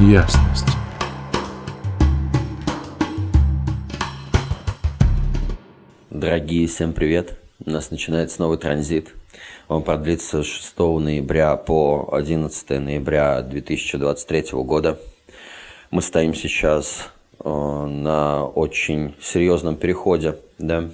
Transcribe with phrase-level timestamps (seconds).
[0.00, 0.66] ясность.
[6.10, 7.38] Дорогие, всем привет!
[7.64, 9.12] У нас начинается новый транзит.
[9.66, 15.00] Он продлится с 6 ноября по 11 ноября 2023 года.
[15.90, 17.10] Мы стоим сейчас
[17.40, 20.36] э, на очень серьезном переходе.
[20.58, 20.90] Да?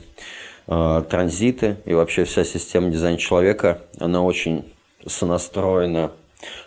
[0.67, 4.65] Э, транзиты и вообще вся система дизайна человека, она очень
[5.07, 6.13] сонастроена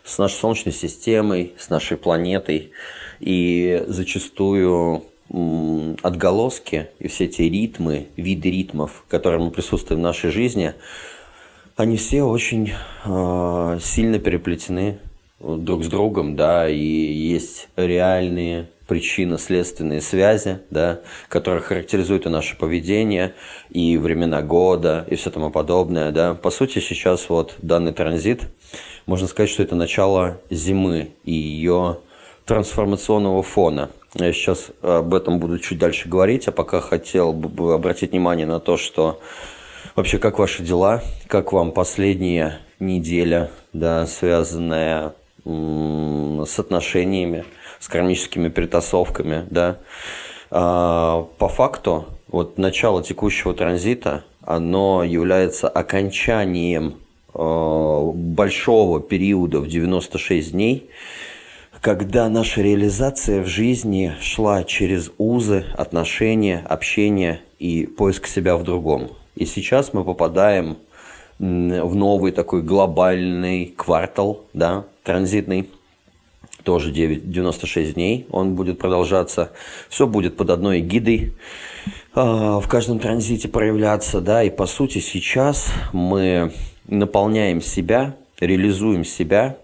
[0.03, 2.71] с нашей Солнечной системой, с нашей планетой.
[3.19, 10.73] И зачастую отголоски и все эти ритмы, виды ритмов, которые мы присутствуем в нашей жизни,
[11.75, 12.71] они все очень
[13.05, 14.99] э, сильно переплетены
[15.39, 23.35] друг с другом, да, и есть реальные причинно-следственные связи, да, которые характеризуют и наше поведение,
[23.69, 26.33] и времена года, и все тому подобное, да.
[26.33, 28.47] По сути, сейчас вот данный транзит,
[29.07, 31.99] можно сказать, что это начало зимы и ее
[32.45, 33.89] трансформационного фона.
[34.13, 38.59] Я сейчас об этом буду чуть дальше говорить, а пока хотел бы обратить внимание на
[38.59, 39.19] то, что
[39.95, 45.13] вообще как ваши дела, как вам последняя неделя, да, связанная
[45.45, 47.45] с отношениями,
[47.79, 49.77] с кармическими перетасовками, да.
[50.51, 56.95] А, по факту, вот начало текущего транзита, оно является окончанием
[57.37, 60.89] большого периода в 96 дней,
[61.81, 69.09] когда наша реализация в жизни шла через узы, отношения, общение и поиск себя в другом.
[69.35, 70.77] И сейчас мы попадаем
[71.39, 75.69] в новый такой глобальный квартал, да, транзитный,
[76.63, 79.51] тоже 9, 96 дней он будет продолжаться.
[79.87, 81.33] Все будет под одной гидой
[82.13, 86.51] э, в каждом транзите проявляться, да, и по сути сейчас мы
[86.87, 89.57] наполняем себя, реализуем себя,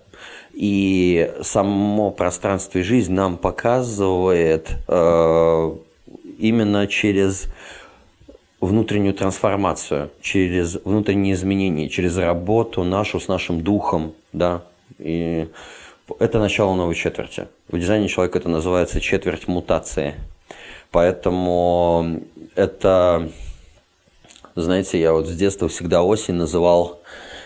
[0.53, 5.75] и само пространство и жизнь нам показывает э,
[6.37, 7.47] именно через
[8.61, 14.63] внутреннюю трансформацию, через внутренние изменения, через работу нашу с нашим духом, да,
[14.99, 15.49] и
[16.19, 17.47] это начало новой четверти.
[17.69, 20.15] В дизайне человека это называется четверть мутации.
[20.91, 22.21] Поэтому
[22.55, 23.29] это,
[24.55, 27.01] знаете, я вот с детства всегда осень называл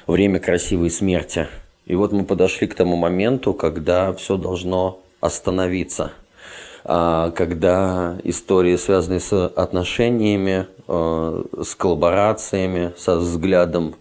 [0.07, 1.47] время красивой смерти–
[1.87, 6.11] и вот мы подошли к тому моменту, когда все должно остановиться,
[6.83, 13.95] а, когда истории, связанные с отношениями, а, с коллаборациями, со взглядом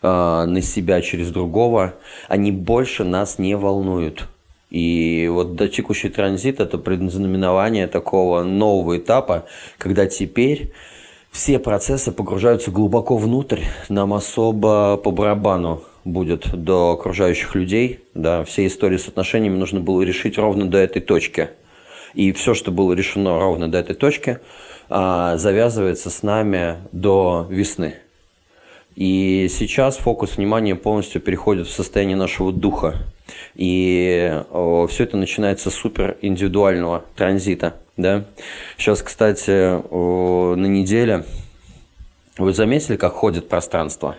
[0.00, 1.92] а, на себя через другого,
[2.26, 4.28] они больше нас не волнуют.
[4.70, 9.44] И вот до текущий транзит– это предзнаменование такого нового этапа,
[9.76, 10.72] когда теперь
[11.36, 13.60] все процессы погружаются глубоко внутрь,
[13.90, 20.00] нам особо по барабану будет до окружающих людей, да, все истории с отношениями нужно было
[20.00, 21.50] решить ровно до этой точки.
[22.14, 24.38] И все, что было решено ровно до этой точки,
[24.88, 27.96] а, завязывается с нами до весны.
[28.94, 32.96] И сейчас фокус внимания полностью переходит в состояние нашего духа.
[33.54, 34.42] И
[34.88, 37.74] все это начинается с супер индивидуального транзита.
[37.96, 38.24] Да?
[38.76, 39.50] Сейчас, кстати,
[39.90, 41.24] на неделе
[42.38, 44.16] вы заметили, как ходит пространство?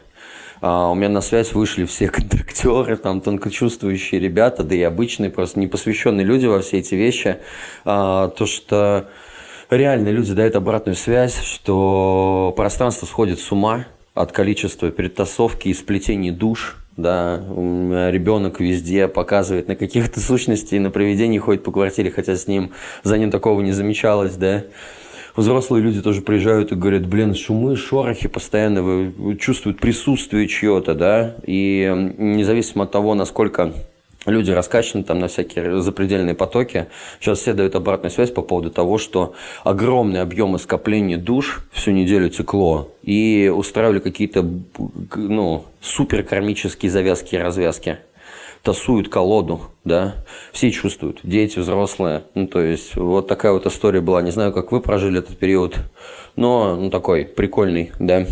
[0.62, 5.60] А, у меня на связь вышли все контрактеры, там тонкочувствующие ребята, да и обычные, просто
[5.60, 7.38] непосвященные люди во все эти вещи.
[7.86, 9.10] А, то, что
[9.70, 16.32] реально люди дают обратную связь, что пространство сходит с ума от количества перетасовки и сплетений
[16.32, 17.38] душ, да,
[18.12, 22.72] ребенок везде показывает на каких-то сущностей, на привидении ходит по квартире, хотя с ним,
[23.04, 24.64] за ним такого не замечалось, да,
[25.36, 32.14] взрослые люди тоже приезжают и говорят, блин, шумы, шорохи постоянно чувствуют присутствие чьего-то, да, и
[32.18, 33.74] независимо от того, насколько
[34.28, 36.88] люди раскачаны там на всякие запредельные потоки.
[37.20, 39.34] Сейчас все дают обратную связь по поводу того, что
[39.64, 44.46] огромные объемы скопления душ всю неделю текло и устраивали какие-то
[45.16, 48.00] ну, суперкармические завязки и развязки
[48.64, 50.16] тасуют колоду, да,
[50.52, 54.74] все чувствуют, дети, взрослые, ну, то есть, вот такая вот история была, не знаю, как
[54.74, 55.78] вы прожили этот период,
[56.36, 58.26] но, ну, такой прикольный, да.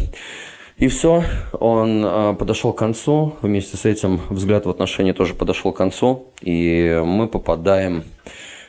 [0.77, 1.23] И все,
[1.53, 6.33] он э, подошел к концу, вместе с этим взгляд в отношении тоже подошел к концу,
[6.41, 8.03] и мы попадаем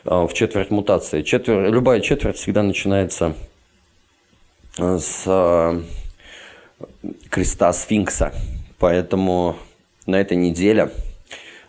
[0.05, 1.23] э, в четверть мутации.
[1.23, 3.35] Четверть, любая четверть всегда начинается
[4.79, 5.82] с э,
[7.29, 8.32] креста сфинкса,
[8.79, 9.56] поэтому
[10.06, 10.93] на этой неделе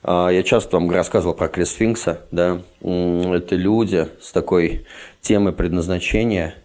[0.04, 4.86] а, я часто вам рассказывал про крест сфинкса, да, это люди с такой
[5.22, 6.56] темой предназначения,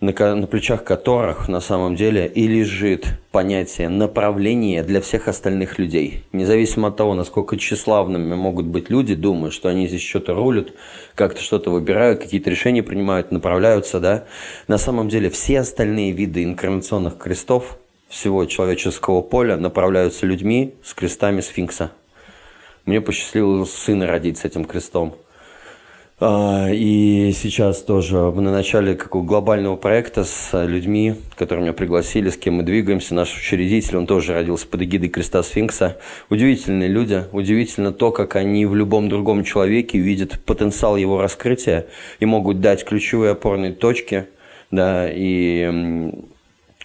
[0.00, 6.24] на, на плечах которых на самом деле и лежит понятие направления для всех остальных людей.
[6.32, 10.68] Независимо от того, насколько тщеславными могут быть люди, думают, что они здесь что-то рулят,
[11.14, 14.24] как-то что-то выбирают, какие-то решения принимают, направляются, да.
[14.68, 17.78] На самом деле все остальные виды инкарнационных крестов
[18.08, 21.90] всего человеческого поля направляются людьми с крестами сфинкса.
[22.84, 25.16] Мне посчастливилось сына родить с этим крестом–
[26.18, 32.54] и сейчас тоже на начале какого глобального проекта с людьми, которые меня пригласили, с кем
[32.54, 33.14] мы двигаемся.
[33.14, 35.98] Наш учредитель, он тоже родился под эгидой Креста Сфинкса.
[36.30, 41.86] Удивительные люди, удивительно то, как они в любом другом человеке видят потенциал его раскрытия
[42.18, 44.24] и могут дать ключевые опорные точки,
[44.70, 46.10] да, и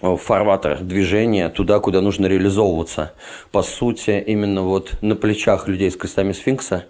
[0.02, 3.14] фарватер движения туда, куда нужно реализовываться.
[3.54, 6.86] По сути, именно вот на плечах людей с крестами сфинкса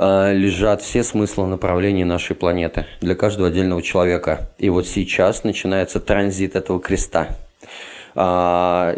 [0.00, 4.50] лежат все смыслы направления нашей планеты для каждого отдельного человека.
[4.58, 7.36] И вот сейчас начинается транзит этого креста.
[8.14, 8.94] А,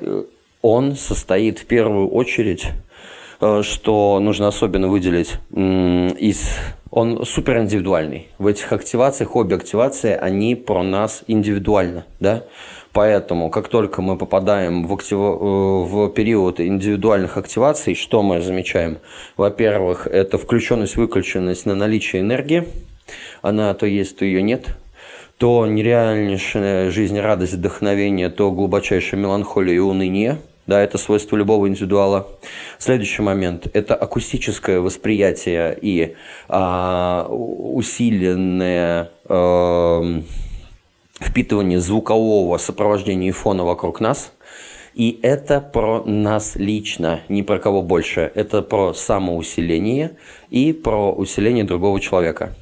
[0.62, 2.69] он состоит в первую очередь,
[3.41, 6.56] э, что нужно особенно выделить, из
[6.91, 8.29] он супер индивидуальный.
[8.38, 12.44] В этих активациях, обе активации, они про нас индивидуально, да.
[12.93, 15.19] Поэтому, как только мы попадаем в, актив...
[15.19, 18.99] Э, в период индивидуальных активаций, что мы замечаем?
[19.37, 22.67] Во-первых, это включенность, выключенность на наличие энергии.
[23.43, 24.77] Она то есть, то ее нет.
[25.39, 30.39] То нереальнейшая жизнь, радость, вдохновение, то глубочайшая меланхолия и уныние.
[30.67, 32.29] Да, это свойство любого индивидуала.
[32.79, 36.15] Следующий момент– это акустическое восприятие и
[36.49, 40.23] а, усиленное а,
[41.20, 44.32] впитывание звукового сопровождения и фона вокруг нас.
[44.94, 48.32] И это про нас лично, не про кого больше.
[48.34, 50.17] Это про самоусиление
[50.50, 52.55] и про усиление другого человека.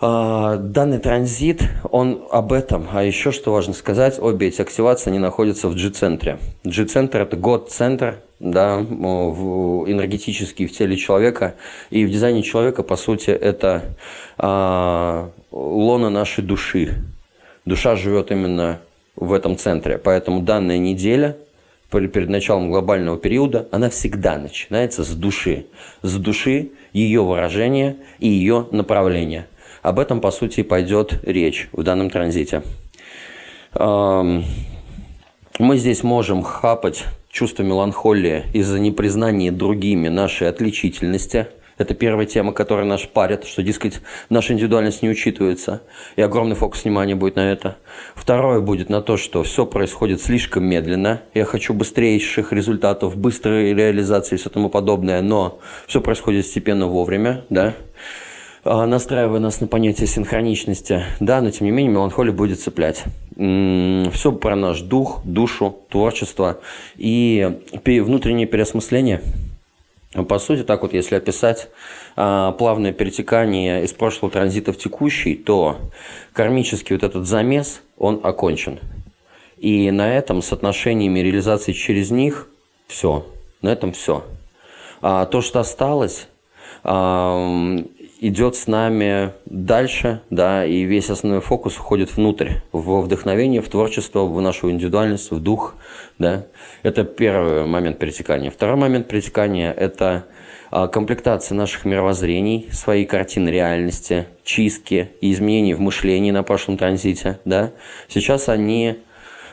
[0.00, 2.86] А, данный транзит, он об этом.
[2.92, 6.38] А еще что важно сказать, обе эти активации, они находятся в G-центре.
[6.64, 11.54] G-центр– это год-центр, да, в, энергетический в теле человека.
[11.90, 13.82] И в дизайне человека, по сути, это
[14.36, 16.94] а, лона нашей души.
[17.64, 18.80] Душа живет именно
[19.16, 19.98] в этом центре.
[19.98, 21.36] Поэтому данная неделя
[21.90, 25.66] перед началом глобального периода, она всегда начинается с души.
[26.02, 29.46] С души ее выражения и ее направления.
[29.80, 32.62] Об этом, по сути, пойдет речь в данном транзите.
[33.78, 34.42] Мы
[35.60, 41.46] здесь можем хапать чувство меланхолии из-за непризнания другими нашей отличительности–
[41.78, 44.00] это первая тема, которая нас парит, что, дескать,
[44.30, 45.82] наша индивидуальность не учитывается,
[46.16, 47.76] и огромный фокус внимания будет на это.
[48.14, 54.36] Второе будет на то, что все происходит слишком медленно, я хочу быстрейших результатов, быстрой реализации
[54.36, 57.74] и все тому подобное, но все происходит постепенно вовремя, да,
[58.62, 63.02] а, настраивая нас на понятие синхроничности, да, но тем не менее меланхолия будет цеплять.
[63.34, 66.60] Все про наш дух, душу, творчество
[66.96, 69.20] и внутреннее переосмысление–
[70.22, 71.68] по сути, так вот, если описать
[72.14, 75.78] а, плавное перетекание из прошлого транзита в текущий, то
[76.32, 78.78] кармический вот этот замес, он окончен.
[79.56, 82.48] И на этом с отношениями реализации через них
[82.86, 83.26] все.
[83.60, 84.24] На этом все.
[85.00, 86.28] А то, что осталось,
[86.84, 87.76] а,
[88.28, 94.24] идет с нами дальше, да, и весь основной фокус уходит внутрь, в вдохновение, в творчество,
[94.24, 95.74] в нашу индивидуальность, в дух,
[96.18, 96.46] да.
[96.82, 98.50] Это первый момент перетекания.
[98.50, 100.24] Второй момент перетекания– это
[100.70, 107.40] а, комплектация наших мировоззрений, своей картины реальности, чистки и изменений в мышлении на прошлом транзите,
[107.44, 107.72] да.
[108.08, 109.00] Сейчас они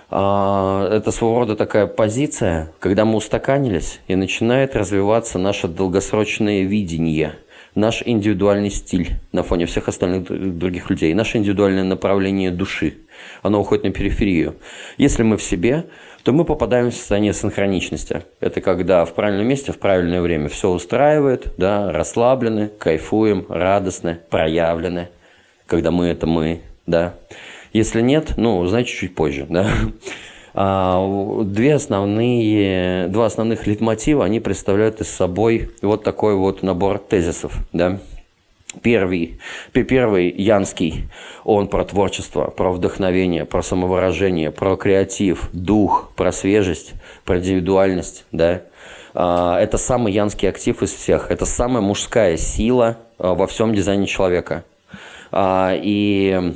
[0.10, 7.36] а, это своего рода такая позиция, когда мы устаканились, и начинает развиваться наше долгосрочное видение–
[7.76, 12.98] наш индивидуальный стиль на фоне всех остальных других людей, наше индивидуальное направление души.
[13.42, 14.56] Оно уходит на периферию.
[14.98, 15.86] Если мы в себе,
[16.24, 18.24] то мы попадаем в состояние синхроничности.
[18.40, 25.10] Это когда в правильном месте, в правильное время все устраивает, да, расслаблены, кайфуем, радостны, проявлены.
[25.66, 27.16] Когда мы– это мы, да.
[27.74, 29.70] Если нет, ну, значит, чуть позже, да.
[30.54, 37.54] А, две основные, два основных литмотива, они представляют из собой вот такой вот набор тезисов.
[37.72, 38.00] Да?
[38.82, 39.40] Первый,
[39.74, 41.10] первый Янский,
[41.44, 46.94] он про творчество, про вдохновение, про самовыражение, про креатив, дух, про свежесть,
[47.26, 48.26] про индивидуальность.
[48.32, 48.62] Да?
[49.14, 51.32] А, это самый янский актив из всех.
[51.32, 54.64] Это самая мужская сила а, во всем дизайне человека.
[55.34, 56.54] И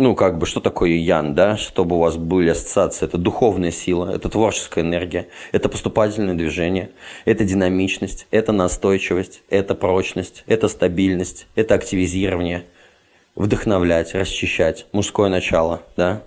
[0.00, 3.04] ну, как бы, что такое ян, да, чтобы у вас были ассоциации.
[3.04, 6.90] Это духовная сила, это творческая энергия, это поступательное движение,
[7.26, 12.64] это динамичность, это настойчивость, это прочность, это стабильность, это активизирование.
[13.36, 16.22] вдохновлять, расчищать, мужское начало, да.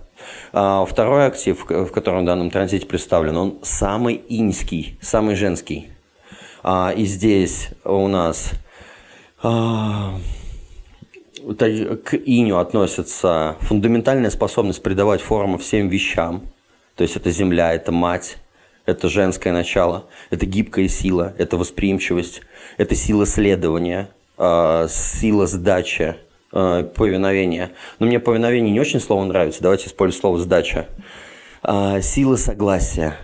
[0.52, 5.90] А второй актив, в котором в данном транзите представлен, он самый инский, самый женский.
[6.62, 8.52] А, и здесь у нас
[9.42, 10.14] а,
[12.04, 16.42] к иню относится фундаментальная способность придавать форму всем вещам.
[16.96, 18.38] То есть это земля, это мать,
[18.86, 22.42] это женское начало, это гибкая сила, это восприимчивость,
[22.76, 26.16] это сила следования, а, сила сдачи,
[26.52, 27.72] а, повиновения.
[27.98, 30.86] Но мне повиновение не очень слово нравится, давайте используем слово сдача.
[31.62, 33.16] А, сила согласия,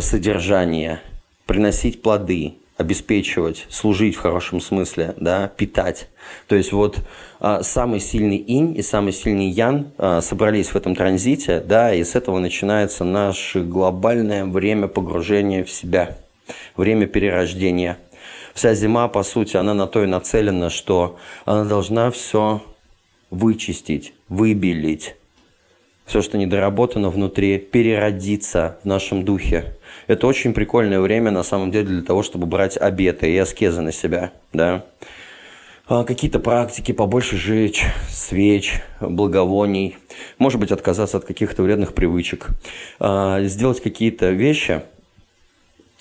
[0.00, 1.00] содержания,
[1.46, 6.08] приносить плоды, обеспечивать, служить в хорошем смысле, да, питать.
[6.48, 6.98] То есть вот
[7.38, 12.02] а, самый сильный инь и самый сильный ян а, собрались в этом транзите, да, и
[12.02, 16.18] с этого начинается наше глобальное время погружения в себя,
[16.76, 17.98] время перерождения.
[18.54, 22.62] Вся зима, по сути, она на то и нацелена, что она должна все
[23.30, 25.16] вычистить, выбелить,
[26.06, 29.76] все, что недоработано внутри, переродиться в нашем духе.
[30.06, 33.92] Это очень прикольное время, на самом деле, для того, чтобы брать обеты и аскезы на
[33.92, 34.84] себя, да.
[35.86, 39.98] А, какие-то практики, побольше жечь, свеч, благовоний.
[40.38, 42.48] Может быть, отказаться от каких-то вредных привычек.
[42.98, 44.82] А, сделать какие-то вещи,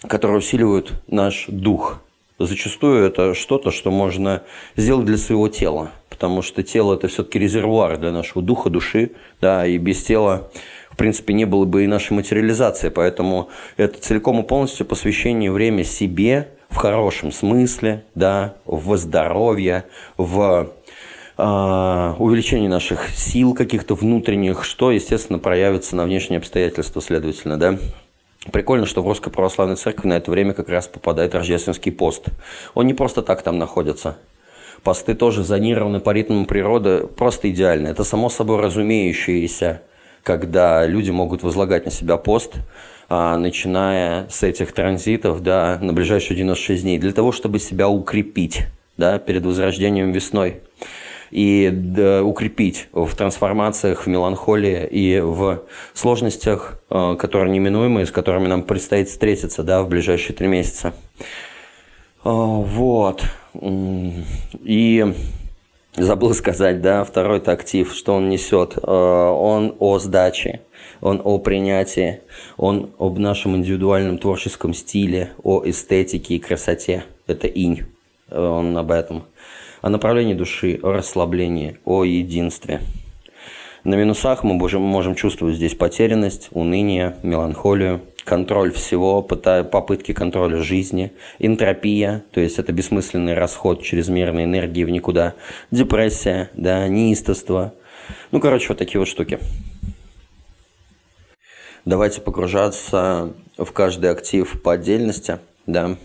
[0.07, 2.01] которые усиливают наш дух.
[2.39, 4.43] Зачастую это что-то, что можно
[4.75, 5.91] сделать для своего тела
[6.23, 10.49] потому что тело– это все-таки резервуар для нашего духа, души, да, и без тела,
[10.93, 15.83] в принципе, не было бы и нашей материализации, поэтому это целиком и полностью посвящение время
[15.83, 19.85] себе в хорошем смысле, да, в здоровье,
[20.17, 20.71] в
[21.37, 27.79] э, увеличении наших сил каких-то внутренних, что, естественно, проявится на внешние обстоятельства, следовательно, да.
[28.51, 32.25] Прикольно, что в Русской Православной Церкви на это время как раз попадает рождественский пост.
[32.73, 34.17] Он не просто так там находится–
[34.83, 37.87] Посты тоже зонированы по ритмам природы просто идеально.
[37.87, 39.81] Это само собой разумеющееся,
[40.23, 42.55] когда люди могут возлагать на себя пост,
[43.09, 48.65] а, начиная с этих транзитов да, на ближайшие 96 дней, для того, чтобы себя укрепить
[48.97, 50.61] да, перед возрождением весной
[51.29, 55.63] и да, укрепить в трансформациях, в меланхолии и в
[55.93, 60.93] сложностях, а, которые неминуемы, с которыми нам предстоит встретиться да, в ближайшие три месяца.
[62.23, 63.23] А, вот.
[64.63, 65.13] И
[65.95, 68.77] забыл сказать, да, второй актив, что он несет.
[68.81, 70.61] А, он о сдаче,
[71.01, 72.21] он о принятии,
[72.57, 77.05] он об нашем индивидуальном творческом стиле, о эстетике и красоте.
[77.27, 77.83] Это инь,
[78.29, 79.23] он об этом.
[79.81, 82.81] О направлении души, о расслаблении, о единстве.
[83.83, 92.23] На минусах мы можем чувствовать здесь потерянность, уныние, меланхолию– контроль всего, попытки контроля жизни, энтропия,
[92.31, 95.35] то есть это бессмысленный расход чрезмерной энергии в никуда,
[95.71, 97.73] депрессия, да, неистовство.
[98.31, 99.39] Ну, короче, вот такие вот штуки.
[101.85, 105.97] Давайте погружаться в каждый актив по отдельности, да.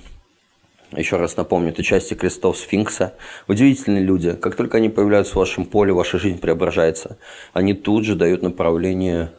[0.97, 3.15] Еще раз напомню, это части крестов сфинкса.
[3.47, 4.33] Удивительные люди.
[4.33, 7.19] Как только они появляются в вашем поле, ваша жизнь преображается.
[7.53, 9.33] Они тут же дают направление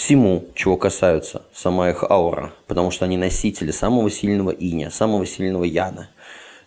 [0.00, 5.64] всему, чего касаются сама их аура, потому что они носители самого сильного иня, самого сильного
[5.64, 6.08] яна.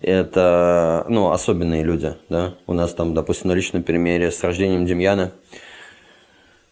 [0.02, 2.54] Это, ну, особенные люди, да.
[2.68, 5.32] У нас там, допустим, на личном примере с рождением Демьяна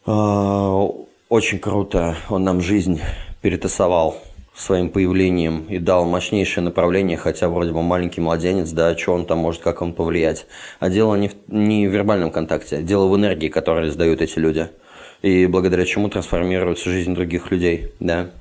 [0.05, 0.87] э,
[1.29, 3.01] очень круто он нам жизнь
[3.41, 4.17] перетасовал
[4.53, 9.39] своим появлением и дал мощнейшее направление, хотя вроде бы маленький младенец, да, что он там
[9.39, 10.45] может, как он повлиять.
[10.79, 14.37] А дело не в, не в вербальном контакте, а дело в энергии, которую издают эти
[14.37, 14.69] люди–
[15.21, 18.31] и благодаря чему трансформируется жизнь других людей, да.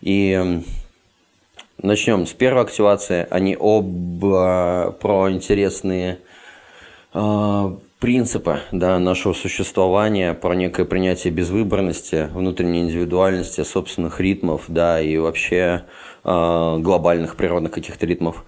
[0.00, 0.62] И
[1.82, 3.26] начнем с первой активации.
[3.30, 6.18] Они оба про интересные
[7.12, 15.18] э, принципы да, нашего существования, про некое принятие безвыборности, внутренней индивидуальности, собственных ритмов, да, и
[15.18, 15.84] вообще
[16.24, 18.44] э, глобальных природных каких-то ритмов.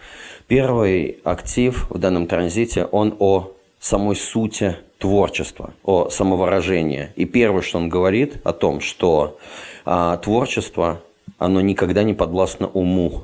[0.47, 7.11] Первый актив в данном транзите, он о самой сути творчества, о самовыражении.
[7.15, 9.37] И первое, что он говорит о том, что
[9.85, 11.03] а, творчество,
[11.37, 13.21] оно никогда не подвластно уму.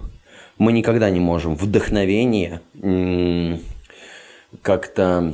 [0.58, 2.60] Мы никогда не можем вдохновение
[4.60, 5.32] как-то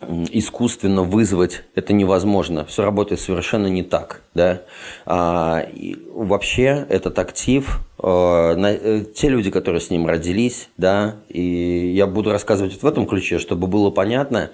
[0.00, 2.64] искусственно вызвать это невозможно.
[2.64, 4.22] Все работает совершенно не так.
[4.34, 4.62] да.
[5.06, 11.16] А, и вообще этот актив, э, на, э, те люди, которые с ним родились, да,
[11.28, 14.50] и я буду рассказывать в этом ключе, чтобы было понятно,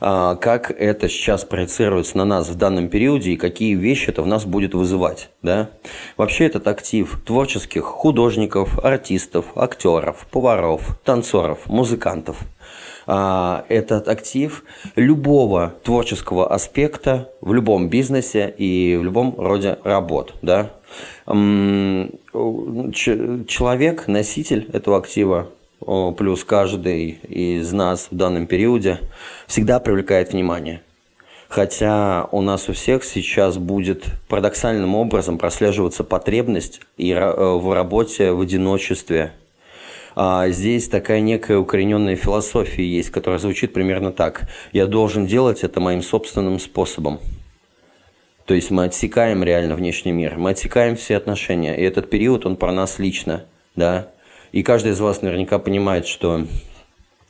[0.00, 4.26] э, как это сейчас проецируется на нас в данном периоде и какие вещи это в
[4.26, 5.70] нас будет вызывать, да.
[6.16, 12.38] Вообще этот актив творческих художников, артистов, актеров, поваров, танцоров, музыкантов–
[13.10, 14.62] а, этот актив
[14.94, 20.34] любого творческого аспекта в любом бизнесе и в любом роде работ.
[20.42, 20.72] Да?
[23.46, 25.48] Человек, носитель этого актива,
[26.18, 28.98] плюс каждый из нас в данном периоде,
[29.46, 30.82] всегда привлекает внимание.
[31.48, 38.42] Хотя у нас у всех сейчас будет парадоксальным образом прослеживаться потребность и в работе в
[38.42, 39.32] одиночестве,
[40.48, 44.48] здесь такая некая укорененная философия есть, которая звучит примерно так.
[44.72, 47.20] Я должен делать это моим собственным способом.
[48.44, 51.76] То есть мы отсекаем реально внешний мир, мы отсекаем все отношения.
[51.76, 53.44] И этот период, он про нас лично,
[53.76, 54.10] да.
[54.50, 56.46] И каждый из вас наверняка понимает, что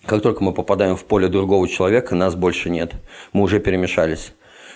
[0.06, 2.92] как только мы попадаем в поле другого человека, нас больше нет.
[3.34, 4.32] Мы уже перемешались.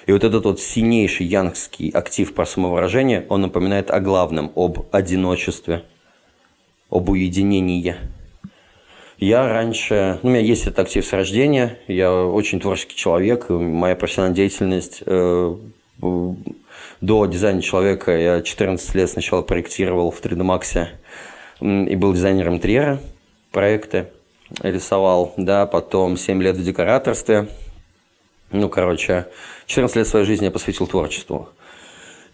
[0.07, 5.85] И вот этот вот сильнейший янгский актив про самовыражение, он напоминает о главном, об одиночестве–
[6.93, 7.97] об уединении.
[9.19, 13.97] Я раньше, ну, у меня есть этот актив с рождения, я очень творческий человек, моя
[13.97, 15.57] профессиональная деятельность э,
[17.01, 20.89] до дизайна человека я 14 лет сначала проектировал в 3D Max
[21.89, 23.01] и был дизайнером интерьера,
[23.53, 24.09] проекты
[24.61, 27.49] рисовал, да, потом 7 лет в декораторстве,
[28.51, 29.29] ну, короче,
[29.67, 31.49] 14 лет своей жизни я посвятил творчеству.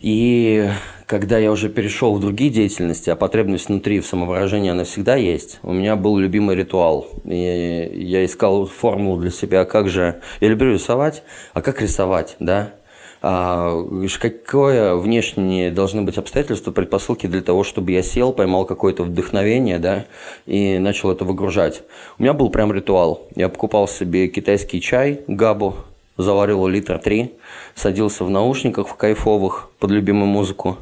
[0.01, 0.71] И
[1.07, 5.59] когда я уже перешел в другие деятельности, а потребность внутри в самовыражении, она всегда есть,
[5.63, 7.09] у меня был любимый ритуал.
[7.25, 10.21] И я искал формулу для себя, как же...
[10.41, 12.75] Я люблю рисовать, а как рисовать, да?
[13.21, 13.85] А,
[14.21, 20.07] какое внешние должны быть обстоятельства, предпосылки для того, чтобы я сел, поймал какое-то вдохновение, да,
[20.47, 21.83] и начал это выгружать.
[22.19, 23.27] У меня был прям ритуал.
[23.35, 25.75] Я покупал себе китайский чай, габу,
[26.19, 27.37] заварил литр три,
[27.75, 30.77] садился в наушниках в кайфовых под любимую музыку,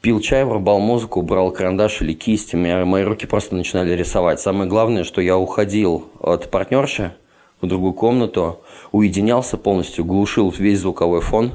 [0.00, 4.40] пил чай, врубал музыку, брал карандаш или кисть, меня, мои руки просто начинали рисовать.
[4.40, 7.14] Самое главное, что я уходил от партнерши
[7.60, 8.60] в другую комнату,
[8.90, 11.52] уединялся полностью, глушил весь звуковой фон,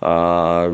[0.00, 0.68] а,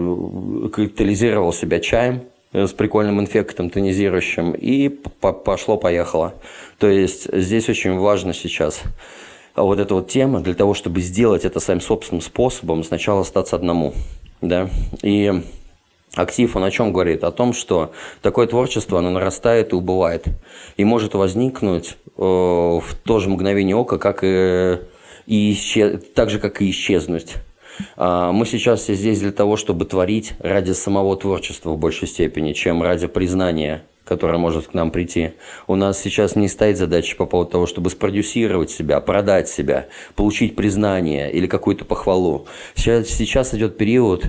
[0.72, 2.22] кристаллизировал себя чаем,
[2.52, 6.34] с прикольным инфектом тонизирующим, и пошло-поехало.
[6.78, 8.82] То есть здесь очень важно сейчас
[9.54, 13.92] вот эта вот тема для того, чтобы сделать это своим собственным способом, сначала остаться одному.
[14.40, 14.70] Да?
[15.02, 15.42] И
[16.14, 17.24] актив, он о чем говорит?
[17.24, 20.26] О том, что такое творчество, оно нарастает и убывает.
[20.76, 24.78] И может возникнуть э, в то же мгновение ока, как и,
[25.26, 27.34] и исчез, так же, как и исчезнуть.
[27.96, 32.52] А, мы сейчас все здесь для того, чтобы творить ради самого творчества в большей степени,
[32.52, 35.32] чем ради признания которая может к нам прийти.
[35.66, 40.54] У нас сейчас не стоит задача по поводу того, чтобы спродюсировать себя, продать себя, получить
[40.54, 42.46] признание или какую-то похвалу.
[42.74, 44.26] Сейчас, сейчас идет период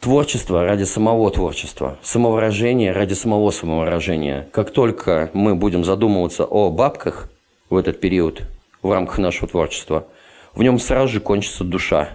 [0.00, 4.48] творчества ради самого творчества, самовыражения ради самого самовыражения.
[4.50, 7.30] Как только мы будем задумываться о бабках
[7.70, 8.42] в этот период
[8.82, 10.08] в рамках нашего творчества,
[10.56, 12.08] в нем сразу же кончится душа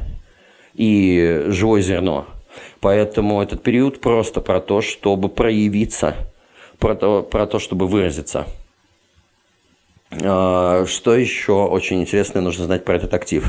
[0.74, 2.26] и живое зерно.
[2.82, 6.16] Поэтому этот период просто про то, чтобы проявиться–
[6.80, 8.48] про то, про то чтобы выразиться.
[10.12, 13.46] А, что еще очень интересное нужно знать про этот актив?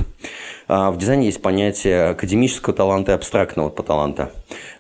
[0.69, 4.31] А, в дизайне есть понятие академического таланта и абстрактного таланта.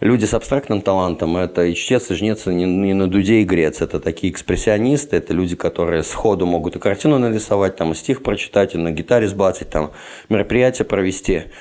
[0.00, 3.80] Люди с абстрактным талантом– это и чтец, и жнец, и не на дуде и грец.
[3.80, 8.74] Это такие экспрессионисты, это люди, которые сходу могут и картину нарисовать, там, и стих прочитать,
[8.74, 9.92] и на гитаре сбацать, там,
[10.28, 11.44] мероприятие провести–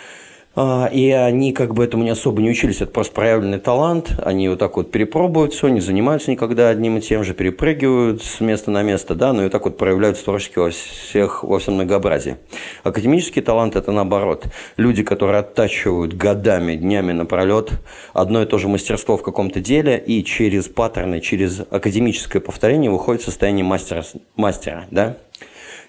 [0.92, 4.12] и они как бы этому не особо не учились, это просто проявленный талант.
[4.24, 8.42] Они вот так вот перепробуют все, не занимаются никогда одним и тем же, перепрыгивают с
[8.42, 11.76] места на место, да, но и вот так вот проявляют творчески во, всех, во всем
[11.76, 12.38] многообразии.
[12.84, 14.48] Академический талант– это наоборот.
[14.76, 17.72] Люди, которые оттачивают годами, днями напролет
[18.14, 23.22] одно и то же мастерство в каком-то деле, и через паттерны, через академическое повторение выходит
[23.22, 24.04] в состояние мастера,
[24.36, 25.18] мастера да.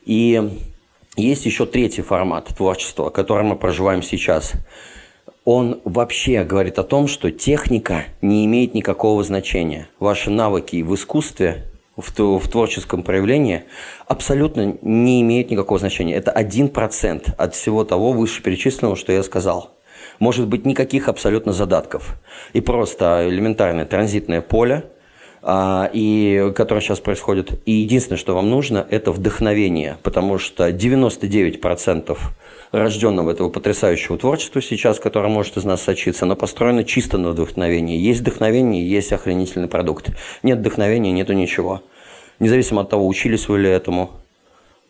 [0.05, 0.49] И
[1.21, 4.53] есть еще третий формат творчества, который мы проживаем сейчас.
[5.45, 9.89] Он вообще говорит о том, что техника не имеет никакого значения.
[9.99, 13.65] Ваши навыки в искусстве, в, в творческом проявлении
[14.07, 16.15] абсолютно не имеют никакого значения.
[16.15, 19.77] Это один процент от всего того вышеперечисленного, что я сказал.
[20.19, 22.21] Может быть никаких абсолютно задатков.
[22.53, 24.85] И просто элементарное транзитное поле–
[25.43, 27.61] и, которое сейчас происходит.
[27.65, 32.19] И единственное, что вам нужно, это вдохновение, потому что 99%
[32.73, 37.99] рожденного этого потрясающего творчества сейчас, которое может из нас сочиться, оно построено чисто на вдохновении.
[37.99, 40.11] Есть вдохновение, есть охранительный продукт.
[40.43, 41.83] Нет вдохновения, нету ничего.
[42.39, 44.11] Независимо от того, учились вы ли этому,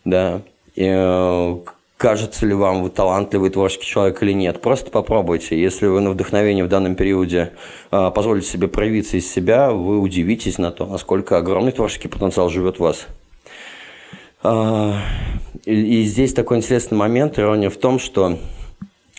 [0.04, 0.42] да,
[0.74, 1.56] и, э,
[2.00, 4.62] кажется ли вам, вы талантливый творческий человек или нет.
[4.62, 5.60] Просто попробуйте.
[5.60, 7.52] Если вы на вдохновение в данном периоде
[7.90, 12.76] э, позволите себе проявиться из себя, вы удивитесь на то, насколько огромный творческий потенциал живет
[12.76, 13.06] в вас.
[14.42, 14.94] Э,
[15.66, 18.38] и, и здесь такой интересный момент, ирония в том, что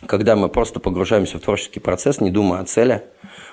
[0.08, 3.04] когда мы просто погружаемся в творческий процесс, не думая о цели,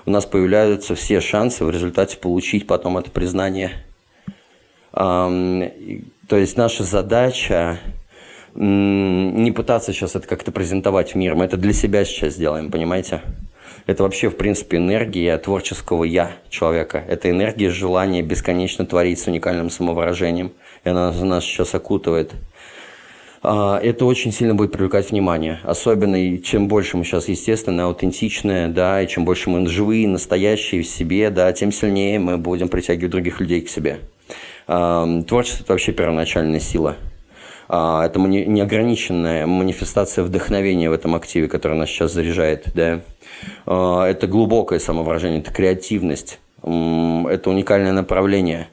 [0.06, 3.72] у нас появляются все шансы в результате получить потом это признание.
[4.92, 5.70] То
[6.30, 7.78] есть наша задача
[8.60, 13.22] не пытаться сейчас это как-то презентовать в мир, мы это для себя сейчас делаем, понимаете?
[13.86, 17.02] Это вообще, в принципе, энергия творческого «я» человека.
[17.08, 20.52] Это энергия желания бесконечно творить с уникальным самовыражением.
[20.84, 22.32] И она нас сейчас окутывает.
[23.42, 25.60] А, это очень сильно будет привлекать внимание.
[25.62, 30.86] Особенно, чем больше мы сейчас естественные, аутентичные, да, и чем больше мы живые, настоящие в
[30.86, 34.00] себе, да, тем сильнее мы будем притягивать других людей к себе.
[34.66, 36.96] Творчество– это вообще первоначальная сила.
[37.68, 43.00] А, это неограниченная манифестация вдохновения в этом активе, который нас сейчас заряжает, да.
[43.66, 48.68] Это глубокое самовыражение, это креативность, это уникальное направление.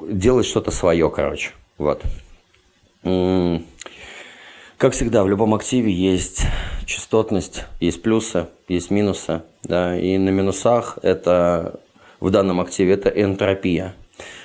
[0.00, 1.50] Делать что-то свое, короче.
[1.78, 2.02] Вот.
[3.02, 6.46] Как всегда, в любом активе есть
[6.86, 9.42] частотность, есть плюсы, есть минусы.
[9.62, 9.98] Да?
[9.98, 11.80] И на минусах это
[12.18, 13.94] в данном активе это энтропия.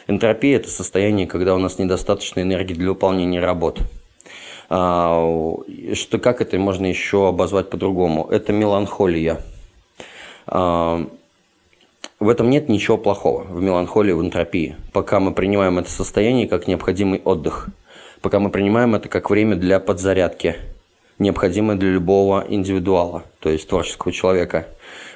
[0.08, 3.80] Энтропия– это состояние, когда у нас недостаточно энергии для выполнения работ.
[4.70, 5.60] А,
[5.94, 8.28] что, как это можно еще обозвать по-другому?
[8.30, 9.42] Это меланхолия.
[10.48, 11.08] А,
[12.20, 16.68] в этом нет ничего плохого, в меланхолии, в энтропии, пока мы принимаем это состояние как
[16.68, 17.68] необходимый отдых,
[18.22, 20.56] пока мы принимаем это как время для подзарядки,
[21.20, 24.68] необходимое для любого индивидуала, то есть творческого человека.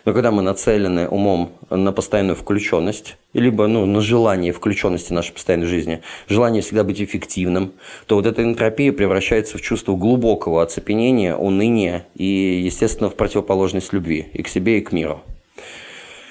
[0.06, 5.68] Но когда мы нацелены умом на постоянную включенность, либо ну, на желание включенности нашей постоянной
[5.68, 7.74] жизни, желание всегда быть эффективным,
[8.08, 12.26] то вот эта энтропия превращается в чувство глубокого оцепенения, уныния и,
[12.64, 15.22] естественно, в противоположность любви и к себе, и к миру.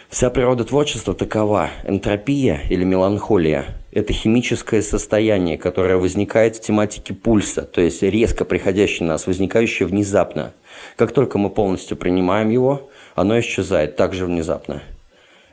[0.09, 1.69] Вся природа творчества такова.
[1.85, 9.07] Энтропия или меланхолия– это химическое состояние, которое возникает в тематике пульса, то есть резко приходящее
[9.07, 10.55] на нас, возникающее внезапно.
[10.97, 12.89] Как только мы полностью принимаем его,
[13.21, 14.83] оно исчезает также внезапно.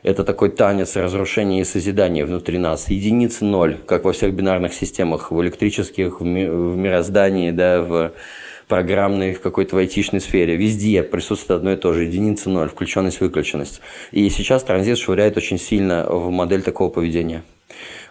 [0.04, 2.88] Это такой танец разрушения и созидания внутри нас.
[2.88, 8.12] Единицы ноль, как во всех бинарных системах, в электрических, в, ми в мироздании, да, в
[8.68, 10.54] программной, в какой-то айтишной сфере.
[10.54, 12.04] Везде присутствует одно и то же.
[12.04, 13.80] Единица ноль, включенность, выключенность.
[14.12, 17.42] И сейчас транзит швыряет очень сильно в модель такого поведения.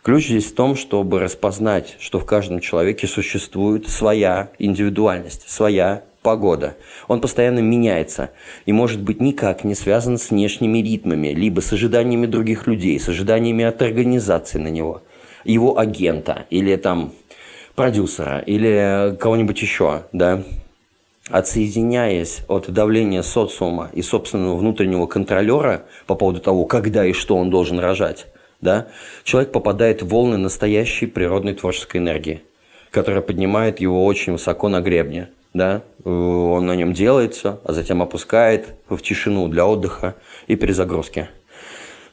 [0.03, 6.75] Ключ здесь в том, чтобы распознать, что в каждом человеке существует своя индивидуальность, своя погода.
[7.07, 8.31] Он постоянно меняется
[8.65, 13.07] и может быть никак не связан с внешними ритмами, либо с ожиданиями других людей, с
[13.07, 15.03] ожиданиями от организации на него,
[15.43, 17.13] его агента или там
[17.75, 20.43] продюсера или кого-нибудь еще, да,
[21.29, 27.51] отсоединяясь от давления социума и собственного внутреннего контролера по поводу того, когда и что он
[27.51, 28.25] должен рожать,
[28.61, 28.87] да,
[29.23, 32.41] человек попадает в волны настоящей природной творческой энергии,
[32.95, 35.29] которая поднимает его очень высоко на гребне.
[35.53, 35.83] Да?
[36.03, 40.15] Он на нем делается, а затем опускает в тишину для отдыха
[40.47, 41.29] и перезагрузки.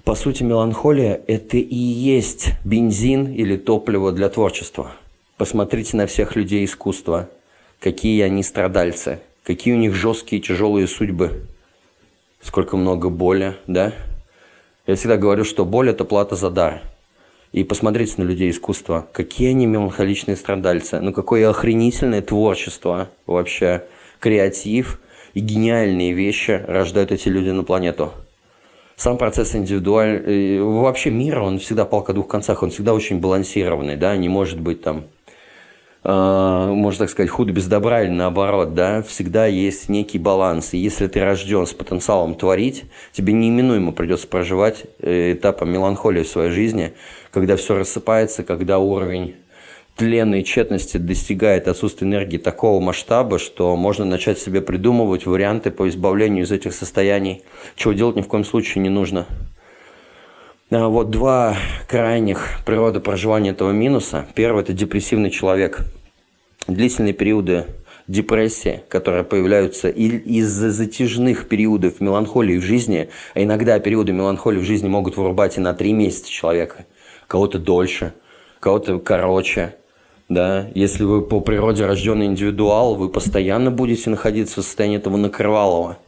[0.05, 4.93] По сути, меланхолия– это и есть бензин или топливо для творчества–
[5.43, 7.29] Посмотрите на всех людей искусства,
[7.81, 11.47] какие они страдальцы, какие у них жесткие тяжелые судьбы,
[12.41, 13.93] сколько много боли, да?
[14.87, 16.83] Я всегда говорю, что боль– это плата за дар.
[17.53, 23.85] И посмотрите на людей искусства, какие они меланхоличные страдальцы, ну какое охренительное творчество вообще,
[24.21, 25.01] креатив
[25.35, 28.13] и гениальные вещи рождают эти люди на планету.
[28.97, 33.97] Сам процесс индивидуальный, вообще мир, он всегда палка о двух концах, он всегда очень балансированный,
[33.97, 35.22] да, не может быть там э,
[36.05, 40.75] можно так сказать, худо без добра или наоборот, да, всегда есть некий баланс.
[40.75, 46.29] И если ты рожден с потенциалом творить, тебе неименуемо придется проживать э, этапом меланхолии в
[46.29, 46.93] своей жизни,
[47.31, 49.37] когда все рассыпается, когда уровень
[49.97, 55.89] тлена и тщетности достигает отсутствия энергии такого масштаба, что можно начать себе придумывать варианты по
[55.89, 57.43] избавлению из этих состояний,
[57.77, 59.27] чего делать ни в коем случае не нужно.
[60.75, 61.55] А вот два
[61.87, 64.25] крайних природы проживания этого минуса.
[64.35, 65.85] Первый– это депрессивный человек.
[66.67, 67.67] Длительные периоды
[68.09, 74.89] депрессии, которые появляются из-за затяжных периодов меланхолии в жизни, а иногда периоды меланхолии в жизни
[74.89, 76.87] могут вырубать и на три месяца человека,
[77.27, 78.15] кого-то дольше,
[78.59, 79.75] кого-то короче,
[80.31, 85.99] да, если вы по природе рожденный индивидуал, вы постоянно будете находиться в состоянии этого накрывалого.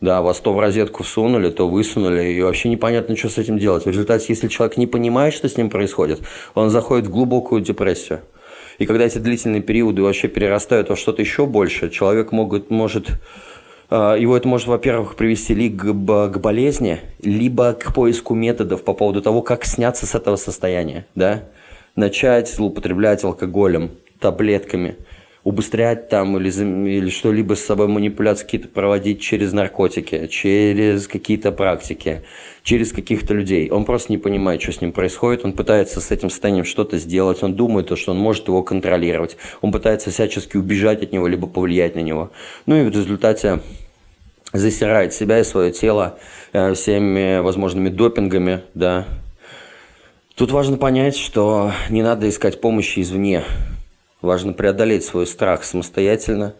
[0.00, 3.86] Да, вас то в розетку всунули, то высунули, и вообще непонятно, что с этим делать.
[3.86, 6.20] В результате, если человек не понимает, что с ним происходит,
[6.54, 8.20] он заходит в глубокую депрессию.
[8.78, 13.08] И когда эти длительные периоды вообще перерастают во что-то еще больше, человек могут, может
[13.88, 19.22] а, его это может, во-первых, привести либо к болезни, либо к поиску методов по поводу
[19.22, 21.44] того, как сняться с этого состояния, да?
[21.94, 24.96] Начать злоупотреблять алкоголем, таблетками–
[25.46, 32.24] убыстрять там или, или что-либо с собой манипуляции какие-то проводить через наркотики, через какие-то практики,
[32.64, 33.70] через каких-то людей.
[33.70, 37.44] Он просто не понимает, что с ним происходит, он пытается с этим состоянием что-то сделать,
[37.44, 41.94] он думает, что он может его контролировать, он пытается всячески убежать от него, либо повлиять
[41.94, 42.32] на него.
[42.66, 43.60] Ну и в результате
[44.52, 46.18] засирает себя и свое тело
[46.52, 49.06] э, всеми возможными допингами, да.
[50.34, 53.44] Тут важно понять, что не надо искать помощи извне.
[54.22, 56.54] Важно преодолеть свой страх самостоятельно,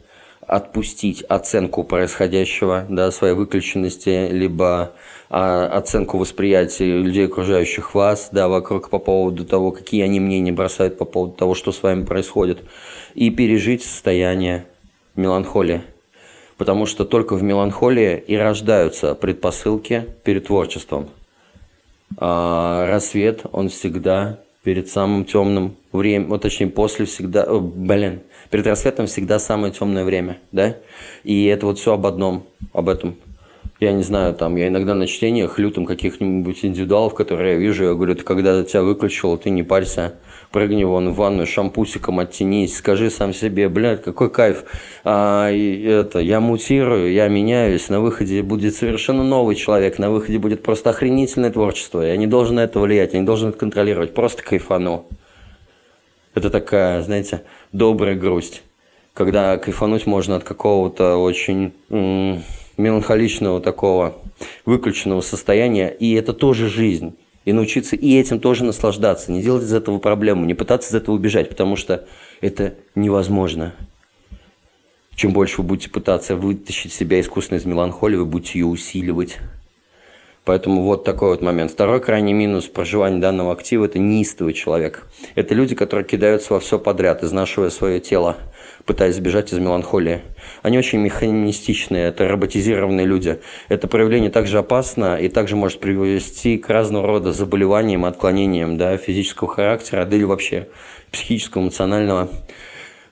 [0.47, 4.93] отпустить оценку происходящего, да, своей выключенности, либо
[5.31, 10.99] а, оценку восприятия людей, окружающих вас, да, вокруг по поводу того, какие они мнения бросают
[10.99, 12.63] по поводу того, что с вами происходит,
[13.15, 14.67] и пережить состояние
[15.17, 15.83] меланхолии.
[16.59, 21.09] Потому что только в меланхолии и рождаются предпосылки перед творчеством.
[22.19, 28.67] А рассвет, он всегда перед самым темным временем, вот точнее после всегда, о, блин, перед
[28.67, 30.75] рассветом всегда самое темное время, да?
[31.23, 33.17] И это вот все об одном, об этом.
[33.79, 37.95] Я не знаю, там, я иногда на чтениях лютом каких-нибудь индивидуалов, которые я вижу, я
[37.95, 40.15] говорю, ты когда тебя выключил, ты не парься,
[40.51, 44.65] прыгни вон в ванную, шампусиком оттянись, скажи сам себе, блядь, какой кайф.
[45.05, 50.39] А, и это, я мутирую, я меняюсь, на выходе будет совершенно новый человек, на выходе
[50.39, 52.01] будет просто охренительное творчество.
[52.01, 55.07] Я не должен на это влиять, я не должен это контролировать, просто кайфану.
[56.35, 58.63] Это такая, знаете, добрая грусть,
[59.13, 61.73] когда кайфануть можно от какого-то очень
[62.77, 64.17] меланхоличного такого
[64.65, 69.73] выключенного состояния, и это тоже жизнь и научиться и этим тоже наслаждаться, не делать из
[69.73, 72.07] этого проблему, не пытаться из этого убежать, потому что
[72.41, 73.75] это невозможно.
[75.15, 79.39] Чем больше вы будете пытаться вытащить себя искусственно из меланхолии, вы будете ее усиливать.
[80.45, 81.73] Поэтому вот такой вот момент.
[81.73, 85.09] Второй крайний минус проживания данного актива– это неистовый человек.
[85.35, 88.37] Это люди, которые кидаются во все подряд, изнашивая свое тело–
[88.87, 90.23] пытаясь сбежать из меланхолии.
[90.67, 93.39] Они очень механистичные, это роботизированные люди.
[93.69, 99.49] Это проявление также опасно и также может привести к разного рода заболеваниям, отклонениям да, физического
[99.49, 100.67] характера, да или вообще
[101.13, 102.29] психического, эмоционального.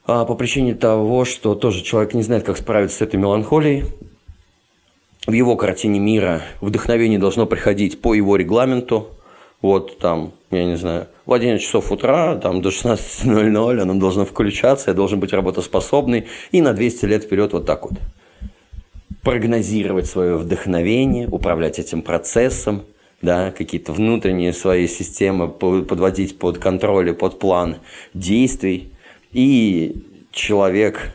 [0.04, 3.84] А по причине того, что тоже человек не знает, как справиться с этой меланхолией,
[5.28, 9.10] в его картине мира вдохновение должно приходить по его регламенту,
[9.64, 14.90] вот там, я не знаю, в 11 часов утра, там до 16.00 она должна включаться,
[14.90, 17.98] я должен быть работоспособный, и на 200 лет вперед вот так вот.
[19.22, 22.82] Прогнозировать свое вдохновение, управлять этим процессом,
[23.22, 27.76] да, какие-то внутренние свои системы подводить под контроль и под план
[28.12, 28.92] действий.
[29.32, 31.14] И человек,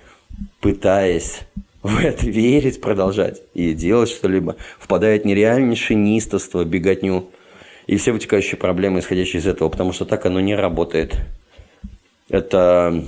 [0.59, 1.41] пытаясь
[1.83, 7.27] в это верить, продолжать и делать что-либо, впадает в нереальнейшее неистовство, беготню–
[7.89, 11.15] и все вытекающие проблемы, исходящие из этого, потому что так оно не работает.
[12.29, 13.03] Это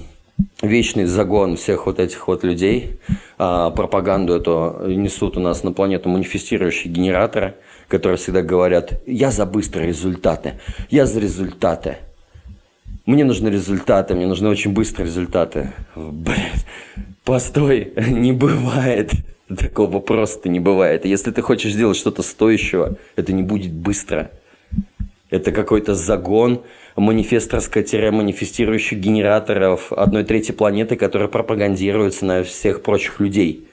[0.64, 3.00] вечный загон всех вот этих вот людей.
[3.38, 7.54] А, пропаганду эту несут у нас на планету манифестирующие генераторы,
[7.88, 10.56] которые всегда говорят, я за быстрые результаты,
[10.90, 11.98] я за результаты.
[13.06, 15.74] Мне нужны результаты, мне нужны очень быстрые результаты.
[15.96, 16.66] Блядь,
[17.24, 19.12] постой, не бывает.
[19.48, 21.06] Такого просто не бывает.
[21.06, 24.32] Если ты хочешь сделать что-то стоящего, это не будет быстро.
[25.32, 26.62] Это какой-то загон
[26.98, 33.66] манифесторско-манифестирующих генераторов одной трети планеты, который пропагандируется на всех прочих людей.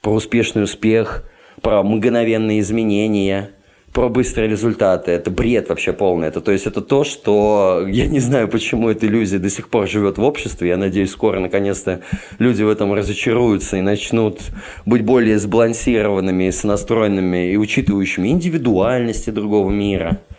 [0.00, 1.24] Про успешный успех,
[1.60, 3.50] про мгновенные изменения,
[3.92, 5.12] про быстрые результаты.
[5.12, 6.28] Это бред вообще полный.
[6.28, 9.86] Это, то есть это то, что я не знаю, почему эта иллюзия до сих пор
[9.86, 10.70] живет в обществе.
[10.70, 12.00] Я надеюсь, скоро наконец-то
[12.38, 14.40] люди в этом разочаруются и начнут
[14.86, 20.22] быть более сбалансированными, сонастроенными и учитывающими индивидуальности другого мира–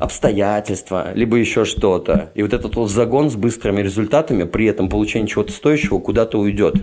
[0.00, 2.30] обстоятельства, либо еще что-то.
[2.34, 6.76] И вот этот вот загон с быстрыми результатами, при этом получение чего-то стоящего, куда-то уйдет.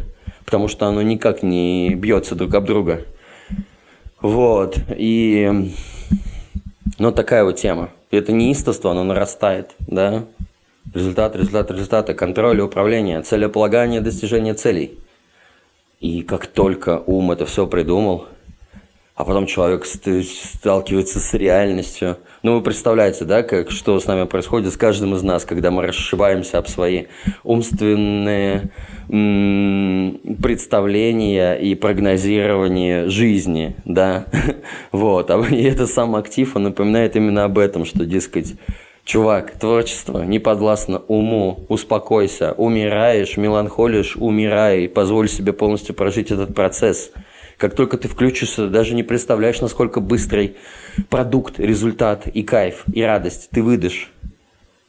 [0.46, 3.06] Потому что оно никак не бьется друг об друга.
[4.22, 4.78] Вот.
[4.96, 5.72] И...
[7.00, 7.90] Ну, такая вот тема.
[8.12, 10.26] Это неистовство, оно нарастает, да?
[10.94, 15.00] Результат, результат, результаты, контроль управление, целеполагание, достижение целей.
[16.00, 18.28] И как только ум это все придумал,
[19.18, 22.18] а потом человек сталкивается с реальностью.
[22.48, 25.86] Ну, вы представляете, да, как, что с нами происходит с каждым из нас, когда мы
[25.86, 27.08] расшибаемся об свои
[27.44, 28.70] умственные
[30.42, 34.28] представления и прогнозирование жизни, да,
[34.94, 38.56] вот, а и это сам актив, он напоминает именно об этом, что, дескать,
[39.04, 47.12] Чувак, творчество не подвластно уму, успокойся, умираешь, меланхолишь, умирай, позволь себе полностью прожить этот процесс–
[47.58, 50.58] как только ты включишься, даже не представляешь, насколько быстрый
[51.10, 54.12] продукт, результат и кайф, и радость ты выдашь.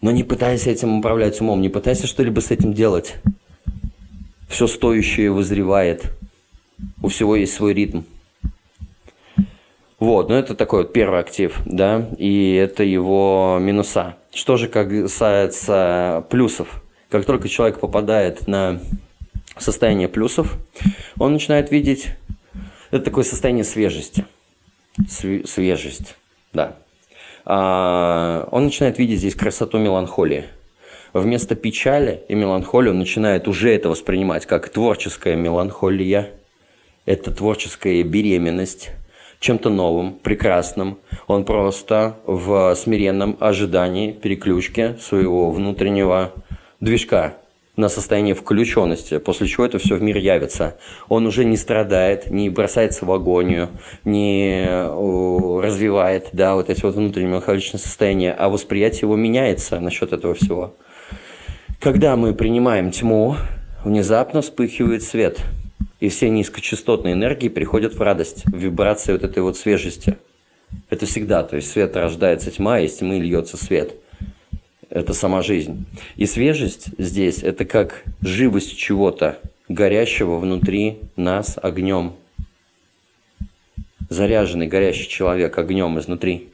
[0.00, 3.14] Но не пытайся этим управлять умом, не пытайся что-либо с этим делать.
[4.48, 6.12] Все стоящее вызревает.
[7.02, 8.02] У всего есть свой ритм.
[9.98, 14.14] Вот, ну это такой вот первый актив, да, и это его минуса.
[14.33, 16.83] Что же касается плюсов?
[17.11, 18.81] Как только человек попадает на
[19.57, 20.57] состояние плюсов,
[21.18, 22.14] он начинает видеть
[22.90, 24.24] это такое состояние свежести.
[25.09, 26.16] Свежесть,
[26.53, 26.77] да.
[27.44, 30.44] А, он начинает видеть здесь красоту меланхолии.
[31.12, 36.31] Вместо печали и меланхолии он начинает уже это воспринимать как творческая меланхолия.
[37.07, 38.90] Это творческая беременность
[39.40, 40.98] чем-то новым, прекрасным.
[41.27, 46.33] Он просто в смиренном ожидании переключки своего внутреннего
[46.81, 47.35] движка,
[47.79, 50.77] на состояние включенности, после чего это все в мир явится.
[51.09, 53.69] Он уже не страдает, не бросается в агонию,
[54.05, 60.35] не развивает да, вот эти вот внутренние меланхоличные состояния, а восприятие его меняется насчет этого
[60.35, 60.75] всего.
[61.79, 63.37] Когда мы принимаем тьму,
[63.85, 65.38] внезапно вспыхивает свет,
[66.01, 70.19] и все низкочастотные энергии приходят в радость, в вибрации вот этой вот свежести.
[70.91, 73.95] Это всегда, то есть свет рождается тьма, из тьмы льется свет–
[74.90, 75.87] это сама жизнь.
[76.16, 82.14] И свежесть здесь– это как живость чего-то, горящего внутри нас огнем.
[84.09, 86.48] Заряженный, горящий человек огнем изнутри.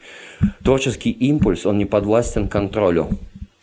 [0.64, 3.08] Творческий импульс, он не подвластен контролю.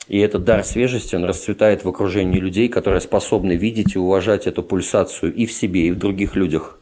[0.07, 4.63] И этот дар свежести, он расцветает в окружении людей, которые способны видеть и уважать эту
[4.63, 6.81] пульсацию и в себе, и в других людях.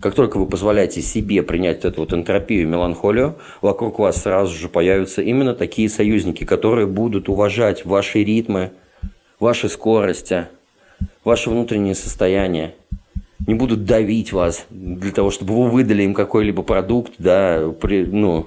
[0.00, 5.22] Как только вы позволяете себе принять эту вот энтропию меланхолию, вокруг вас сразу же появятся
[5.22, 8.72] именно такие союзники, которые будут уважать ваши ритмы,
[9.40, 10.46] ваши скорости,
[11.22, 12.74] ваше внутреннее состояние.
[13.46, 18.46] Не будут давить вас для того, чтобы вы выдали им какой-либо продукт, да, при, ну,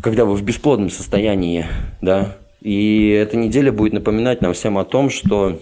[0.00, 1.66] когда вы в бесплодном состоянии,
[2.00, 2.36] да.
[2.60, 5.60] И эта неделя будет напоминать нам всем о том, что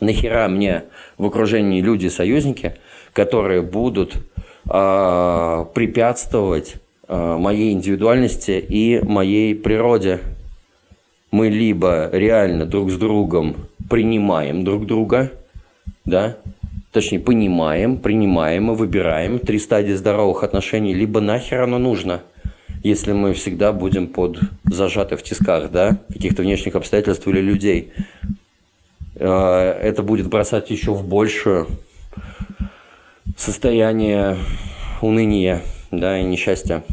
[0.00, 0.84] нахера мне
[1.16, 2.74] в окружении люди-союзники–
[3.18, 4.14] которые будут
[4.70, 6.76] э, препятствовать
[7.08, 10.20] э, моей индивидуальности и моей природе.
[11.32, 13.56] Мы либо реально друг с другом
[13.90, 15.32] принимаем друг друга,
[16.04, 16.36] да,
[16.92, 22.20] точнее понимаем, принимаем и выбираем три стадии здоровых отношений, либо нахер оно нужно,
[22.84, 24.38] если мы всегда будем под
[24.70, 27.92] зажаты в тисках, да, каких-то внешних обстоятельств или людей.
[29.16, 31.66] Э, это будет бросать еще в большую
[33.36, 34.36] состояние
[35.00, 36.84] уныния да, и несчастья.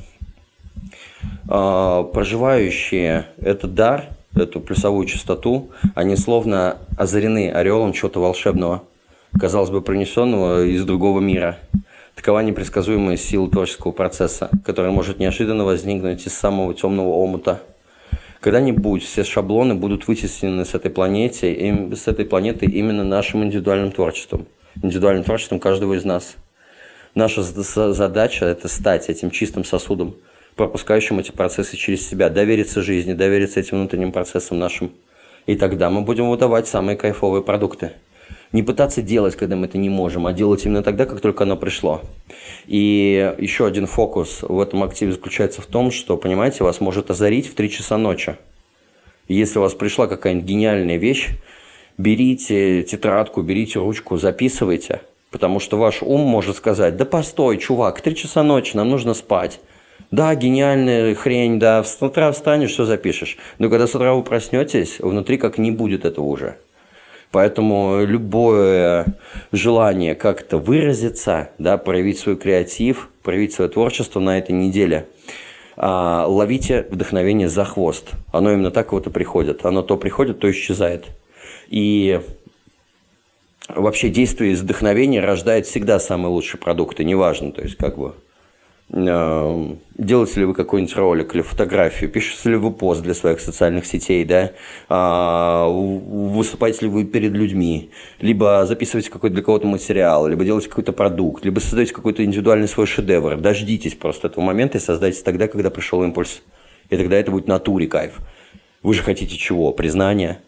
[1.48, 8.84] А, проживающие этот дар, эту плюсовую частоту, они словно озарены ореолом чего-то волшебного,
[9.40, 11.58] казалось бы, принесенного из другого мира.
[12.16, 17.62] Такова непредсказуемая сила творческого процесса, которая может неожиданно возникнуть из самого темного омута.
[18.40, 24.46] Когда-нибудь все шаблоны будут вытеснены с этой планеты, с этой планеты именно нашим индивидуальным творчеством–
[24.82, 26.36] индивидуальным творчеством каждого из нас.
[27.14, 30.16] Наша задача– это стать этим чистым сосудом,
[30.56, 34.92] пропускающим эти процессы через себя, довериться жизни, довериться этим внутренним процессам нашим.
[35.46, 37.92] И тогда мы будем выдавать самые кайфовые продукты.
[38.52, 41.58] Не пытаться делать, когда мы это не можем, а делать именно тогда, как только оно
[41.58, 42.02] пришло.
[42.66, 47.48] И еще один фокус в этом активе заключается в том, что, понимаете, вас может озарить
[47.48, 48.36] в 3 часа ночи.
[49.28, 51.30] если у вас пришла какая-нибудь гениальная вещь,
[51.98, 58.16] берите тетрадку, берите ручку, записывайте, потому что ваш ум может сказать, да постой, чувак, три
[58.16, 59.60] часа ночи, нам нужно спать.
[60.12, 63.38] Да, гениальная хрень, да, с утра встанешь, все запишешь.
[63.58, 66.58] Но когда с утра вы проснетесь, внутри как не будет этого уже.
[67.32, 69.06] Поэтому любое
[69.52, 75.08] желание как-то выразиться, да, проявить свой креатив, проявить свое творчество на этой неделе,
[75.76, 78.12] а, ловите вдохновение за хвост.
[78.32, 79.66] Оно именно так вот и приходит.
[79.66, 81.08] Оно то приходит, то исчезает.
[81.68, 82.22] И
[83.70, 88.14] вообще действие из вдохновения рождает всегда самые лучшие продукты, неважно, то есть как бы
[88.90, 93.86] э, делаете ли вы какой-нибудь ролик или фотографию, пишете ли вы пост для своих социальных
[93.86, 94.52] сетей, да,
[94.88, 100.94] а, выступаете ли вы перед людьми, либо записываете какой-то для кого-то материал, либо делаете какой-то
[100.94, 103.38] продукт, либо создаете какой-то индивидуальный свой шедевр.
[103.38, 106.42] Дождитесь просто этого момента и создайте тогда, когда пришел импульс.
[106.92, 108.20] И тогда это будет натуре кайф.
[108.84, 109.72] Вы же хотите чего?
[109.72, 110.40] Признания?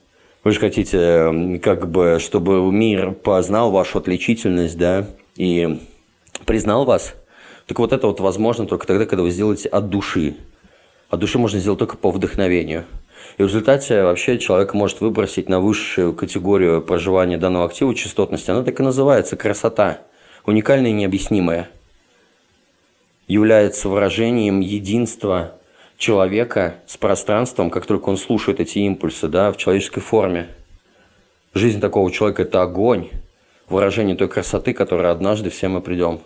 [0.48, 5.78] Вы же хотите, как бы, чтобы мир познал вашу отличительность, да, и
[6.45, 7.16] признал вас?
[7.66, 10.38] Так вот это вот возможно только тогда, когда вы сделаете от души.
[11.10, 12.86] От души можно сделать только по вдохновению.
[13.38, 18.50] И в результате вообще человек может выбросить на высшую категорию проживания данного актива частотности.
[18.50, 20.00] Она так и называется– красота.
[20.45, 21.68] Уникальная и необъяснимая.
[23.28, 25.58] Является выражением единства
[25.98, 30.48] человека с пространством, как только он слушает эти импульсы да, в человеческой форме.
[31.54, 33.10] Жизнь такого человека– это огонь,
[33.68, 36.22] выражение той красоты, которой однажды все мы придем.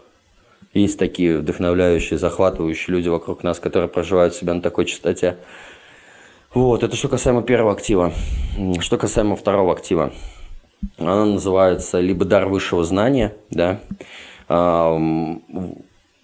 [0.74, 5.38] Есть такие вдохновляющие, захватывающие люди вокруг нас, которые проживают себя на такой частоте.
[6.54, 8.14] Вот, это что касаемо первого актива.
[8.80, 10.12] Что касаемо второго актива.
[10.98, 13.80] Она называется либо дар высшего знания, да.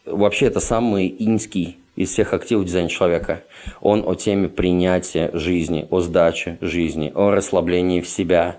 [0.06, 3.44] Вообще это самый инский из всех активов дизайна человека.
[3.82, 8.58] Он о теме принятия жизни, о сдаче жизни, о расслаблении в себя,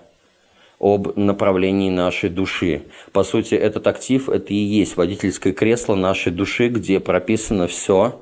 [0.79, 2.83] об направлении нашей души.
[3.11, 8.21] По сути, этот актив– это и есть водительское кресло нашей души, где прописано все,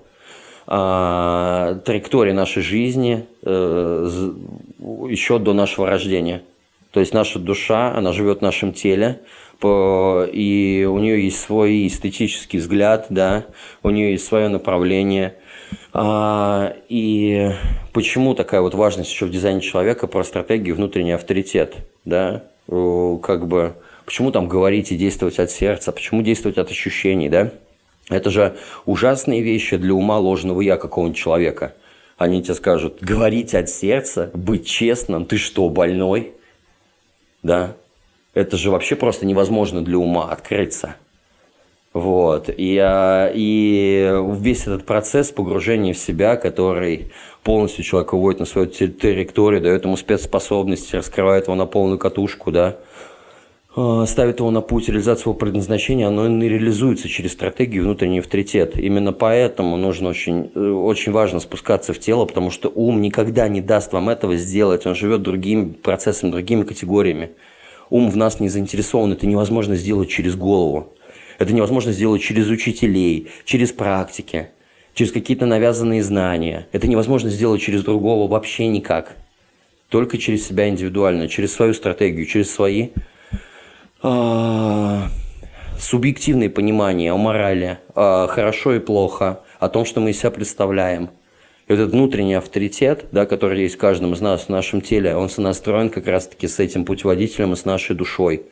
[0.68, 4.32] а, траектория нашей жизни э,
[5.10, 6.44] еще до нашего рождения.
[6.92, 9.22] То есть наша душа, она живет в нашем теле,
[9.64, 13.46] и у нее есть свой эстетический взгляд, да,
[13.84, 15.36] у нее есть свое направление.
[15.94, 17.52] А, и
[17.92, 21.76] почему такая вот важность еще в дизайне человека про стратегию внутренний авторитет,
[22.06, 23.74] да, как бы,
[24.06, 27.52] почему там говорить и действовать от сердца, почему действовать от ощущений, да?
[28.10, 31.74] Это же ужасные вещи для ума ложного я какого-нибудь человека.
[32.18, 36.34] Они тебе скажут, говорить от сердца, быть честным, ты что, больной?
[37.44, 37.74] Да?
[38.34, 40.96] Это же вообще просто невозможно для ума открыться.
[41.94, 42.50] Вот.
[42.56, 47.12] И, а, и весь этот процесс погружения в себя, который
[47.44, 52.78] полностью человека выводит на свою территорию, дает ему спецспособности, раскрывает его на полную катушку, да,
[54.08, 58.76] ставит его на путь реализации своего предназначения, оно не реализуется через стратегию внутренний авторитет.
[58.76, 63.62] Именно поэтому нужно очень, э, очень важно спускаться в тело, потому что ум никогда не
[63.62, 64.88] даст вам этого сделать.
[64.88, 67.34] Он живет другими процессами, другими категориями.
[67.92, 70.92] Ум в нас не заинтересован, это невозможно сделать через голову.
[71.38, 74.48] Это невозможно сделать через учителей, через практики,
[74.96, 76.68] через какие-то навязанные знания.
[76.72, 79.16] Это невозможно сделать через другого вообще никак.
[79.90, 82.90] Только через себя индивидуально, через свою стратегию, через свои э,
[85.80, 91.10] субъективные понимания о морали, о хорошо и плохо, о том, что мы из себя представляем.
[91.68, 95.30] И этот внутренний авторитет, да, который есть в каждом из нас в нашем теле, он
[95.30, 98.44] сонастроен как раз-таки с этим путеводителем и с нашей душой.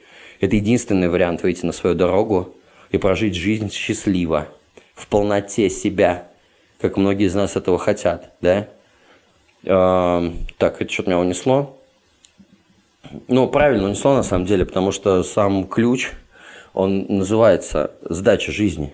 [0.41, 2.55] Это единственный вариант выйти на свою дорогу
[2.91, 4.49] и прожить жизнь счастливо,
[4.93, 6.27] в полноте себя,
[6.79, 8.67] как многие из нас этого хотят, да?
[9.63, 11.79] Э, так, это что-то меня унесло.
[13.27, 16.11] Ну, правильно унесло на самом деле, потому что сам ключ,
[16.73, 18.93] он называется «сдача жизни».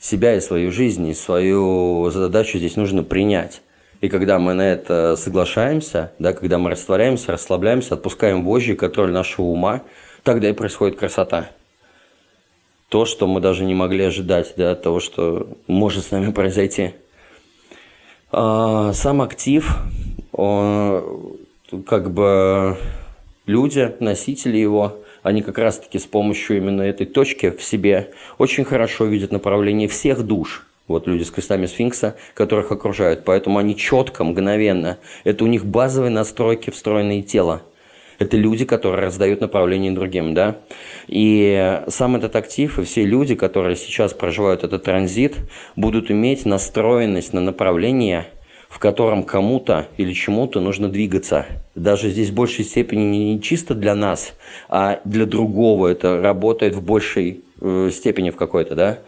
[0.00, 3.62] Себя и свою жизнь, и свою задачу здесь нужно принять.
[4.00, 9.46] И когда мы на это соглашаемся, да, когда мы растворяемся, расслабляемся, отпускаем вожжи, контроль нашего
[9.46, 9.82] ума,
[10.22, 11.48] тогда и происходит красота
[12.88, 16.92] то, что мы даже не могли ожидать, да, того, что может с нами произойти.
[18.32, 19.76] А, сам актив,
[20.32, 21.36] он,
[21.86, 22.76] как бы
[23.48, 29.06] люди, носители его, они как раз-таки с помощью именно этой точки в себе очень хорошо
[29.06, 30.66] видят направление всех душ.
[30.86, 33.24] Вот люди с крестами сфинкса, которых окружают.
[33.24, 34.98] Поэтому они четко, мгновенно.
[35.24, 37.62] Это у них базовые настройки, встроенные тело.
[38.18, 40.56] Это люди, которые раздают направление другим, да.
[41.06, 45.36] И сам этот актив и все люди, которые сейчас проживают этот транзит,
[45.76, 48.26] будут иметь настроенность на направление,
[48.68, 51.46] в котором кому-то или чему-то нужно двигаться.
[51.74, 54.34] Даже здесь в большей степени не чисто для нас,
[54.68, 58.98] а для другого это работает в большей э, степени в какой-то, да.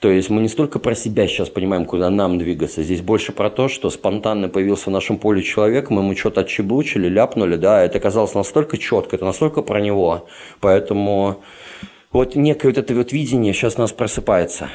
[0.00, 2.82] То есть мы не столько про себя сейчас понимаем, куда нам двигаться.
[2.82, 7.08] Здесь больше про то, что спонтанно появился в нашем поле человек, мы ему что-то отчебучили,
[7.08, 10.26] ляпнули, да, это казалось настолько четко, это настолько про него.
[10.60, 11.42] Поэтому
[12.12, 14.68] вот некое вот это вот видение сейчас у нас просыпается.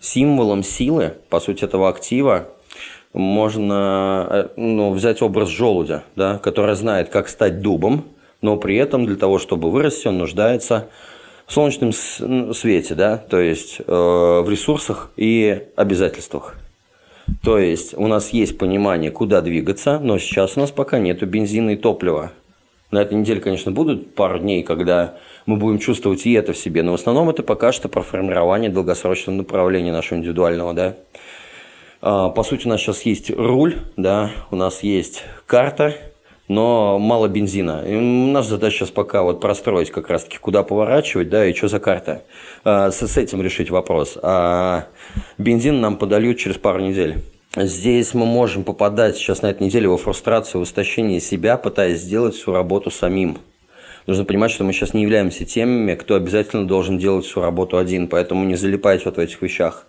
[0.00, 2.48] Символом силы, по сути, этого актива
[3.12, 8.04] можно э, ну, взять образ желудя, да, который знает, как стать дубом,
[8.40, 10.88] но при этом для того, чтобы вырасти, он нуждается
[11.46, 11.92] в солнечном
[12.54, 16.54] свете, да, то есть э, в ресурсах и обязательствах.
[17.42, 21.70] То есть у нас есть понимание, куда двигаться, но сейчас у нас пока нету бензина
[21.70, 22.32] и топлива.
[22.90, 25.14] На этой неделе, конечно, будут пару дней, когда
[25.46, 28.70] мы будем чувствовать и это в себе, но в основном это пока что про формирование
[28.70, 30.96] долгосрочного направления нашего индивидуального, да.
[32.02, 35.94] А, по сути, у нас сейчас есть руль, да, у нас есть карта,
[36.48, 37.84] но мало бензина.
[37.86, 41.78] И наша задача сейчас пока вот простроить как раз-таки, куда поворачивать, да, и что за
[41.78, 42.24] карта.
[42.64, 44.18] А, с, этим решить вопрос.
[44.20, 44.86] А
[45.38, 47.22] бензин нам подольют через пару недель.
[47.56, 52.36] Здесь мы можем попадать сейчас на этой неделе во фрустрацию, в истощение себя, пытаясь сделать
[52.36, 53.38] всю работу самим.
[54.06, 58.06] Нужно понимать, что мы сейчас не являемся теми, кто обязательно должен делать всю работу один,
[58.06, 59.88] поэтому не залипайте вот в этих вещах.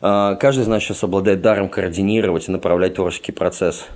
[0.00, 3.86] А, каждый из нас сейчас обладает даром координировать и направлять творческий процесс.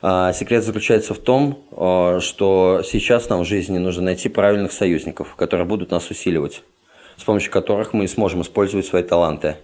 [0.00, 5.34] А, секрет заключается в том, а, что сейчас нам в жизни нужно найти правильных союзников,
[5.34, 6.62] которые будут нас усиливать,
[7.16, 9.56] с помощью которых мы сможем использовать свои таланты.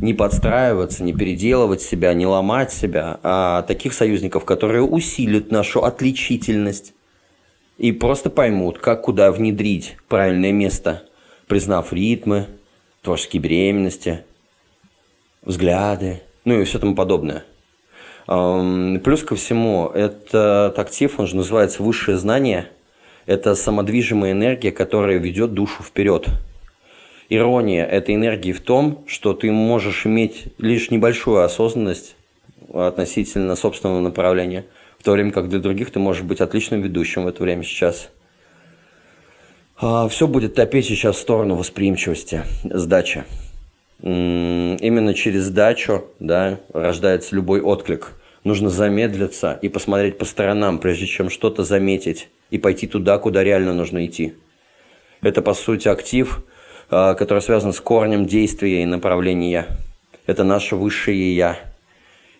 [0.00, 6.94] Не подстраиваться, не переделывать себя, не ломать себя, а таких союзников, которые усилят нашу отличительность
[7.78, 11.02] и просто поймут, как куда внедрить правильное место,
[11.46, 12.46] признав ритмы,
[13.02, 14.24] творческие беременности,
[15.42, 17.44] взгляды, ну и все тому подобное.
[18.26, 22.68] Плюс ко всему, этот актив, он же называется высшее знание.
[23.26, 26.28] Это самодвижимая энергия, которая ведет душу вперед.
[27.28, 32.16] Ирония этой энергии в том, что ты можешь иметь лишь небольшую осознанность
[32.72, 34.66] относительно собственного направления,
[34.98, 38.10] в то время как для других ты можешь быть отличным ведущим в это время сейчас.
[39.80, 43.24] А, Все будет топить сейчас в сторону восприимчивости, сдачи.
[44.00, 48.12] Именно через сдачу да, рождается любой отклик–
[48.44, 53.74] Нужно замедлиться и посмотреть по сторонам, прежде чем что-то заметить и пойти туда, куда реально
[53.74, 54.34] нужно идти.
[55.20, 56.42] Это, по сути, актив,
[56.90, 59.66] а, который связан с корнем действия и направления.
[60.26, 61.58] Это наше высшее «я».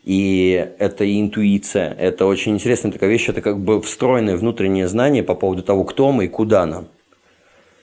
[0.04, 1.92] И это интуиция.
[1.92, 3.28] Это очень интересная такая вещь.
[3.28, 6.88] Это как бы встроенное внутреннее знание по поводу того, кто мы и куда нам.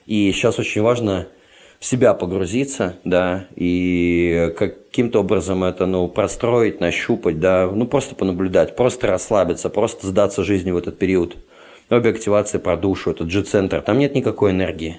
[0.08, 1.28] И сейчас очень важно
[1.80, 8.76] в себя погрузиться, да, и каким-то образом это, ну, простроить, нащупать, да, ну, просто понаблюдать,
[8.76, 11.36] просто расслабиться, просто сдаться жизни в этот период.
[11.90, 14.98] Обе активации про душу, это G-центр, там нет никакой энергии.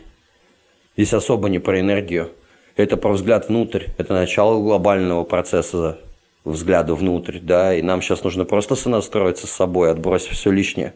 [0.97, 2.31] Здесь особо не про энергию.
[2.77, 5.99] Это про взгляд внутрь, это начало глобального процесса
[6.45, 10.95] взгляда внутрь, да, и нам сейчас нужно просто сонастроиться с собой, отбросить все лишнее.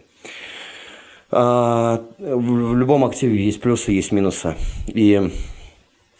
[1.31, 4.57] А, в любом активе есть плюсы, есть минусы.
[4.87, 5.31] И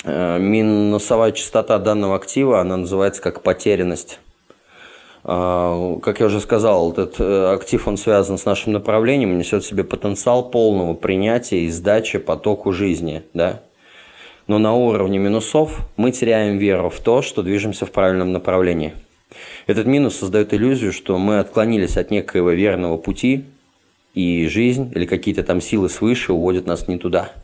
[0.05, 4.19] Э, минусовая частота данного актива, она называется как потерянность.
[5.25, 9.67] А, как я уже сказал, этот э, актив, он связан с нашим направлением, несет в
[9.67, 13.25] себе потенциал полного принятия и сдачи потоку жизни.
[13.35, 13.61] Да?
[14.51, 18.95] Но на уровне минусов мы теряем веру в то, что движемся в правильном направлении.
[19.69, 23.45] Этот минус создает иллюзию, что мы отклонились от некоего верного пути,
[24.13, 27.31] и жизнь или какие-то там силы свыше уводят нас не туда–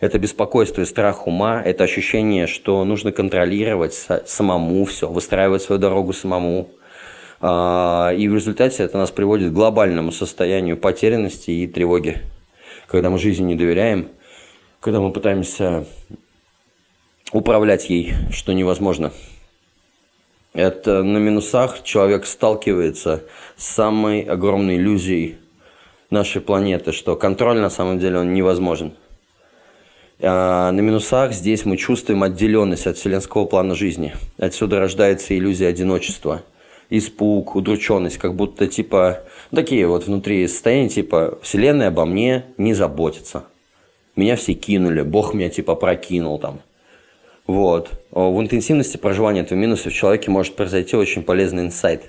[0.00, 3.94] это беспокойство и страх ума, это ощущение, что нужно контролировать
[4.26, 6.70] самому все, выстраивать свою дорогу самому.
[7.40, 12.18] А, и в результате это нас приводит к глобальному состоянию потерянности и тревоги.
[12.88, 14.08] Когда мы жизни не доверяем,
[14.84, 15.86] когда мы пытаемся
[17.32, 19.12] управлять ей, что невозможно.
[20.52, 23.22] Это на минусах человек сталкивается
[23.56, 25.38] с самой огромной иллюзией
[26.10, 28.92] нашей планеты, что контроль на самом деле он невозможен–
[30.20, 34.14] а, на минусах здесь мы чувствуем отделенность от вселенского плана жизни.
[34.38, 36.42] Отсюда рождается иллюзия одиночества,
[36.88, 43.44] испуг, удрученность, как будто типа такие вот внутри состояния типа Вселенная обо мне не заботится.
[44.16, 46.60] Меня все кинули, Бог меня типа прокинул там.
[47.46, 47.90] Вот.
[48.10, 52.04] В интенсивности проживания этого минуса в человеке может произойти очень полезный инсайт.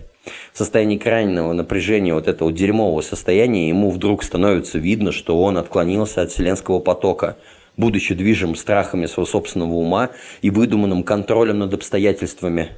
[0.53, 6.21] В состоянии крайнего напряжения вот этого дерьмового состояния ему вдруг становится видно, что он отклонился
[6.21, 7.37] от вселенского потока–
[7.77, 12.69] будучи движим страхами своего собственного ума и выдуманным контролем над обстоятельствами.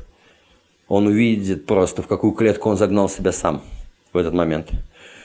[0.87, 3.61] Он увидит просто, в какую клетку он загнал себя сам
[4.13, 4.69] в этот момент.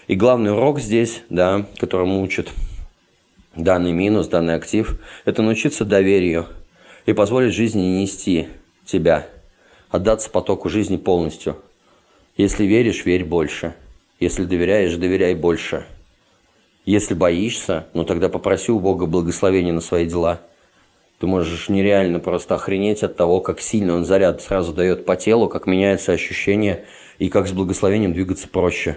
[0.09, 2.51] И главный урок здесь, да, которому учит
[3.55, 6.47] данный минус, данный актив, это научиться доверию
[7.07, 8.49] и позволить жизни нести
[8.85, 9.27] тебя,
[9.91, 11.57] отдаться потоку жизни полностью.
[12.37, 13.75] Если веришь, верь больше.
[14.19, 15.85] Если доверяешь, доверяй больше.
[16.85, 20.41] Если боишься, ну тогда попроси у Бога благословения на свои дела.
[21.19, 25.49] Ты можешь нереально просто охренеть от того, как сильно он заряд сразу дает по телу,
[25.49, 26.85] как меняется ощущение
[27.19, 28.97] и как с благословением двигаться проще.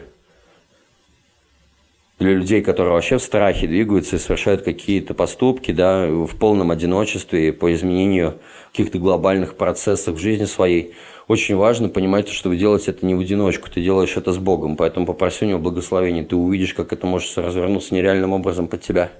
[2.19, 7.51] Для людей, которые вообще в страхе двигаются и совершают какие-то поступки, да, в полном одиночестве
[7.51, 8.39] по изменению
[8.71, 10.93] каких-то глобальных процессов в жизни своей,
[11.27, 14.77] очень важно понимать, что вы делаете это не в одиночку, ты делаешь это с Богом.
[14.77, 19.11] Поэтому попроси у него благословения, ты увидишь, как это может развернуться нереальным образом под тебя.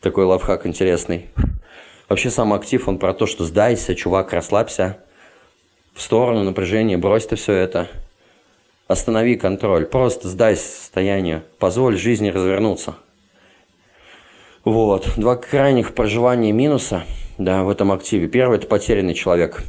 [0.00, 1.26] Такой лайфхак интересный.
[2.08, 4.98] Вообще сам актив, он про то, что сдайся, чувак, расслабься,
[5.94, 7.88] в сторону напряжения, брось ты все это–
[8.88, 12.94] Останови контроль, просто сдайся состоянию, позволь жизни развернуться.
[14.64, 15.08] Вот.
[15.16, 17.02] Два крайних проживания минуса
[17.36, 18.28] да, в этом активе.
[18.28, 19.64] Первый– это потерянный человек.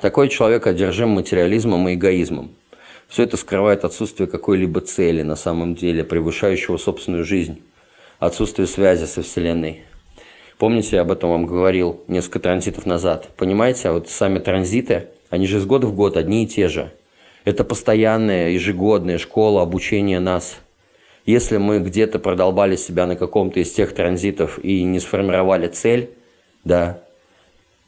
[0.00, 2.50] Такой человек одержим материализмом и эгоизмом.
[3.06, 7.62] Все это скрывает отсутствие какой-либо цели на самом деле, превышающего собственную жизнь,
[8.18, 9.84] отсутствие связи со Вселенной.
[10.58, 13.28] Помните, я об этом вам говорил несколько транзитов назад.
[13.36, 16.90] Понимаете, а вот сами транзиты, они же из года в год одни и те же–
[17.44, 20.56] это постоянная ежегодная школа обучения нас.
[21.26, 26.10] Если мы где-то продолбали себя на каком-то из тех транзитов и не сформировали цель,
[26.64, 27.02] да,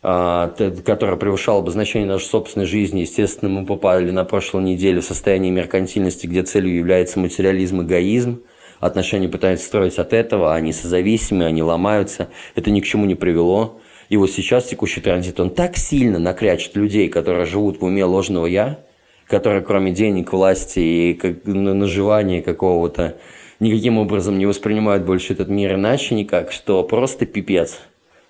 [0.02, 0.54] а,
[0.84, 5.50] которая превышала бы значение нашей собственной жизни, естественно, мы попали на прошлой неделе в состояние
[5.50, 8.42] меркантильности, где целью является материализм, эгоизм,
[8.80, 13.80] отношения пытаются строить от этого, они созависимы, они ломаются, это ни к чему не привело.
[14.08, 18.46] И вот сейчас текущий транзит, он так сильно накрячет людей, которые живут в уме ложного
[18.46, 18.85] «я»,
[19.28, 23.16] которые кроме денег, власти и как, наживания какого-то
[23.60, 27.78] никаким образом не воспринимают больше этот мир иначе никак, что просто пипец.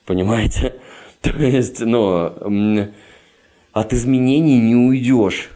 [0.04, 0.74] Понимаете?
[1.20, 2.90] То есть, ну,
[3.72, 5.50] от изменений не уйдешь.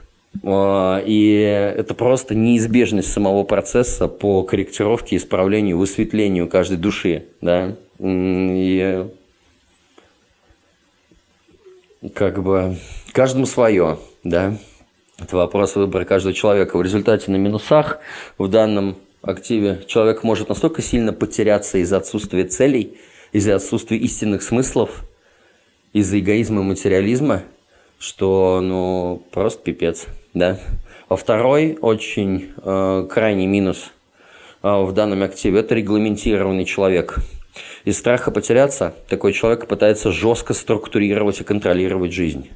[0.44, 1.32] А, и
[1.76, 7.24] это просто неизбежность самого процесса по корректировке, исправлению, высветлению каждой души.
[7.40, 7.76] Да?
[7.98, 9.06] И
[12.14, 12.76] как бы
[13.12, 14.56] каждому свое, да.
[15.20, 16.78] Это вопрос выбора каждого человека.
[16.78, 17.98] В результате на минусах
[18.38, 22.96] в данном активе человек может настолько сильно потеряться из-за отсутствия целей,
[23.32, 25.02] из-за отсутствия истинных смыслов,
[25.92, 27.42] из-за эгоизма и материализма,
[27.98, 30.58] что, ну, просто пипец, да.
[31.10, 33.90] А второй очень э, крайний минус
[34.62, 37.18] э, в данном активе– это регламентированный человек.
[37.84, 42.48] Из страха потеряться такой человек пытается жестко структурировать и контролировать жизнь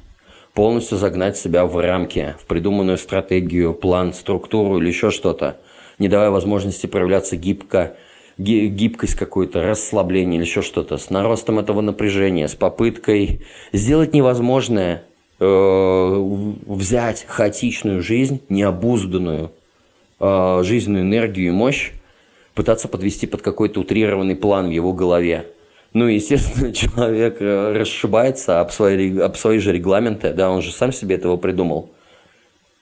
[0.55, 5.57] полностью загнать себя в рамки, в придуманную стратегию, план, структуру или еще что-то,
[5.99, 7.97] не давая возможности проявляться гибко,
[8.37, 13.41] гибкость какую-то, расслабление или еще что-то, с наростом этого напряжения, с попыткой
[13.73, 15.03] сделать невозможное,
[15.39, 15.45] э,
[16.65, 19.51] взять хаотичную жизнь, необузданную
[20.21, 21.91] э, жизненную энергию и мощь,
[22.53, 25.47] пытаться подвести под какой-то утрированный план в его голове.
[25.95, 30.91] Ну, естественно, человек э, расшибается об свои, об свои же регламенты, да, он же сам
[30.91, 31.89] себе этого придумал.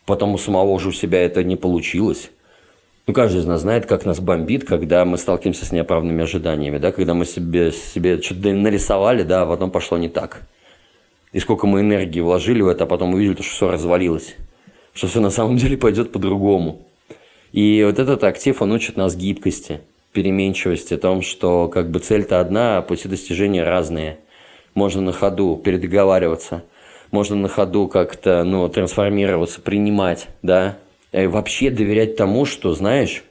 [0.08, 2.32] Потом у самого уже у себя это не получилось.
[3.06, 6.92] Ну, каждый из нас знает, как нас бомбит, когда мы сталкиваемся с неоправданными ожиданиями, да,
[6.92, 10.42] когда мы себе, себе что-то нарисовали, да, а потом пошло не так.
[11.34, 14.36] И сколько мы энергии вложили в это, а потом увидели, что все развалилось.
[14.96, 16.88] Что все на самом деле пойдет по-другому.
[17.52, 19.82] И вот этот актив, он учит нас гибкости–
[20.14, 24.20] переменчивости, о том, что как бы цель-то одна, а пути достижения разные.
[24.76, 26.64] Можно на ходу передоговариваться,
[27.12, 30.78] можно на ходу как-то ну, трансформироваться, принимать, да,
[31.12, 33.24] и вообще доверять тому, что, знаешь,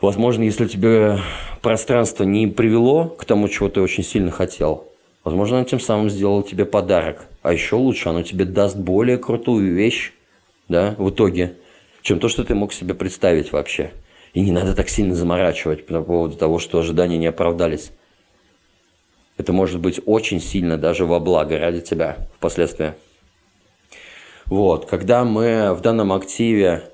[0.00, 1.18] возможно, если тебе
[1.60, 4.88] пространство не привело к тому, чего ты очень сильно хотел,
[5.24, 7.26] возможно, оно тем самым сделало тебе подарок.
[7.42, 10.12] А еще лучше, оно тебе даст более крутую вещь,
[10.68, 11.54] да, в итоге,
[12.02, 13.92] чем то, что ты мог себе представить вообще.
[14.32, 17.90] И не надо так сильно заморачивать по поводу того, что ожидания не оправдались.
[19.36, 22.94] Это может быть очень сильно даже во благо ради тебя впоследствии.
[24.46, 26.84] Вот, когда мы в данном активе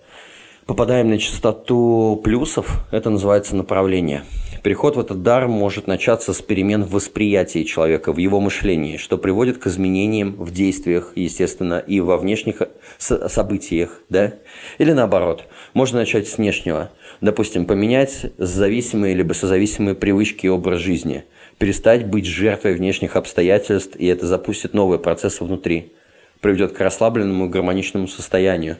[0.66, 4.24] попадаем на частоту плюсов, это называется направление.
[4.62, 9.16] Переход в этот дар может начаться с перемен в восприятии человека, в его мышлении, что
[9.16, 12.62] приводит к изменениям в действиях, естественно, и во внешних
[12.98, 14.34] событиях, да?
[14.78, 21.24] Или наоборот, можно начать с внешнего– Допустим, поменять зависимые либо созависимые привычки и образ жизни.
[21.58, 25.92] Перестать быть жертвой внешних обстоятельств, и это запустит новые процессы внутри.
[26.40, 28.76] Приведет к расслабленному и гармоничному состоянию.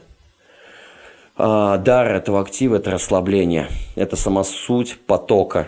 [1.35, 3.69] А, дар этого актива– это расслабление.
[3.95, 5.67] Это сама суть потока.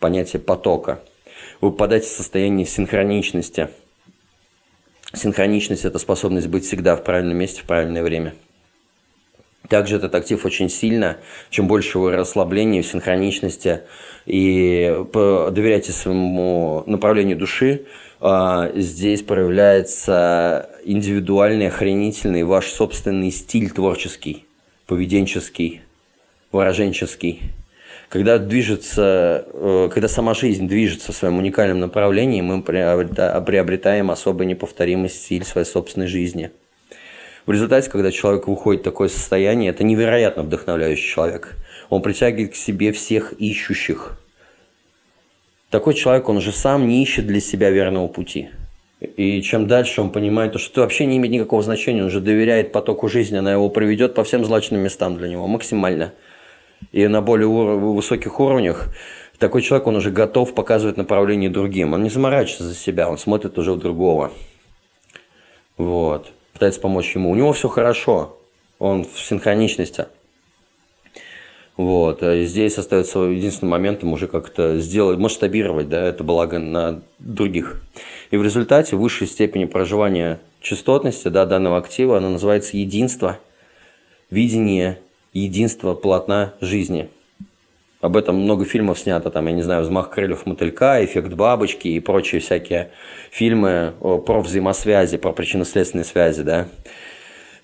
[0.00, 1.00] Понятие потока.
[1.60, 3.68] Вы попадаете в состояние синхроничности.
[5.14, 8.34] Синхроничность– это способность быть всегда в правильном месте в правильное время–
[9.68, 11.18] также этот актив очень сильно,
[11.50, 13.82] чем больше вы расслабления, синхроничности
[14.26, 17.82] и доверяйте своему направлению души,
[18.20, 24.44] а, здесь проявляется индивидуальный, охренительный ваш собственный стиль творческий,
[24.86, 25.82] поведенческий,
[26.52, 27.42] выраженческий.
[28.08, 35.08] Когда движется, э, когда сама жизнь движется в своем уникальном направлении, мы приобретаем особо неповторимый
[35.08, 36.50] стиль своей собственной жизни.
[37.50, 41.56] В результате, когда человек выходит в такое состояние, это невероятно вдохновляющий человек.
[41.88, 44.20] Он притягивает к себе всех ищущих.
[45.68, 48.50] Такой человек, он же сам не ищет для себя верного пути.
[49.00, 52.70] И чем дальше он понимает, что это вообще не имеет никакого значения, он уже доверяет
[52.70, 56.12] потоку жизни, она его проведет по всем злачным местам для него максимально.
[56.92, 58.94] И на более высоких уровнях
[59.40, 61.94] такой человек, он уже готов показывать направление другим.
[61.94, 64.30] Он не заморачивается за себя, он смотрит уже в другого.
[65.76, 66.30] Вот
[66.60, 67.30] пытается помочь ему.
[67.30, 68.36] У него все хорошо,
[68.78, 70.08] он в синхроничности.
[71.78, 72.20] Вот.
[72.20, 77.80] Здесь остается единственным моментом уже как-то сделать, масштабировать да, это благо на других.
[78.30, 83.38] И в результате высшей степени проживания частотности да, данного актива, она называется единство,
[84.30, 84.98] видение
[85.32, 87.08] единства полотна жизни–
[88.00, 92.00] об этом много фильмов снято, там, я не знаю, «Взмах крыльев мотылька», «Эффект бабочки» и
[92.00, 92.90] прочие всякие
[93.30, 96.68] фильмы про взаимосвязи, про причинно-следственные связи, да.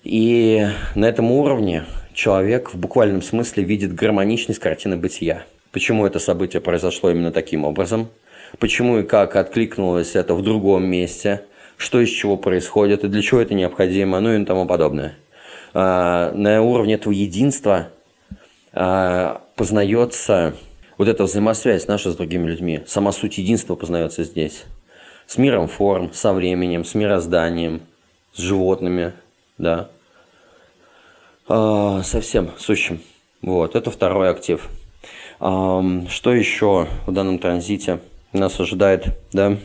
[0.03, 5.43] И на этом уровне человек в буквальном смысле видит гармоничность картины бытия.
[5.71, 8.07] Почему это событие произошло именно таким образом?
[8.59, 11.41] Почему и как откликнулось это в другом месте?
[11.77, 14.19] Что из чего происходит и для чего это необходимо?
[14.19, 15.15] Ну и тому подобное.
[15.73, 17.89] А, на уровне этого единства
[18.71, 20.55] а, познается
[20.97, 22.81] вот эта взаимосвязь наша с другими людьми.
[22.87, 24.63] Сама суть единства познается здесь.
[25.25, 27.81] С миром форм, со временем, с мирозданием,
[28.33, 29.13] с животными,
[29.57, 29.89] да.
[31.49, 33.01] А, со всем сущим.
[33.41, 34.69] Вот, это второй актив.
[35.39, 37.99] А, что еще в данном транзите
[38.31, 39.57] нас ожидает, да?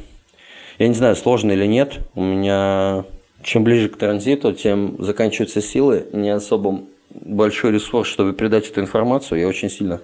[0.78, 1.99] Я не знаю, сложно или нет.
[2.14, 3.05] У меня
[3.43, 6.07] чем ближе к транзиту, тем заканчиваются силы.
[6.12, 6.82] Не особо
[7.15, 9.41] большой ресурс, чтобы передать эту информацию.
[9.41, 10.01] Я очень сильно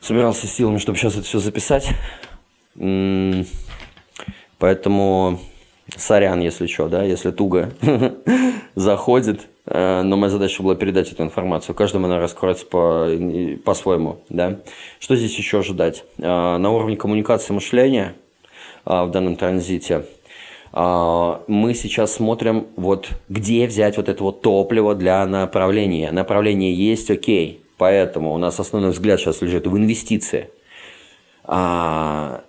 [0.00, 1.88] собирался силами, чтобы сейчас это все записать.
[4.58, 5.40] Поэтому
[5.96, 7.72] сорян, если что, да, если туго
[8.74, 9.46] заходит.
[9.66, 11.74] Э, но моя задача была передать эту информацию.
[11.74, 13.08] Каждому она раскроется по,
[13.64, 14.60] по-своему, да.
[14.98, 16.04] Что здесь еще ожидать?
[16.18, 18.14] Э, на уровне коммуникации мышления
[18.84, 20.06] э, в данном транзите–
[20.76, 26.12] мы сейчас смотрим, вот где взять вот это вот топливо для направления.
[26.12, 27.62] Направление есть, окей.
[27.78, 30.50] Поэтому у нас основной взгляд сейчас лежит в инвестиции.
[31.44, 32.42] А,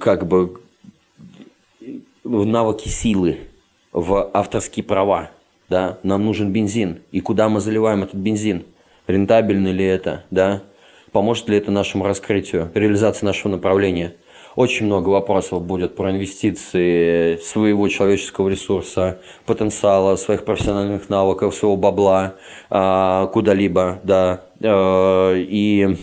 [0.00, 0.60] как бы
[2.24, 3.38] в навыки силы,
[3.92, 5.30] в авторские права.
[5.68, 5.98] Да?
[6.02, 7.00] Нам нужен бензин.
[7.12, 8.64] И куда мы заливаем этот бензин?
[9.06, 10.24] Рентабельно ли это?
[10.30, 10.62] Да?
[11.12, 14.14] Поможет ли это нашему раскрытию, реализации нашего направления?
[14.58, 22.34] Очень много вопросов будет про инвестиции своего человеческого ресурса, потенциала, своих профессиональных навыков, своего бабла
[22.68, 24.42] а, куда-либо, да.
[24.60, 25.96] А, и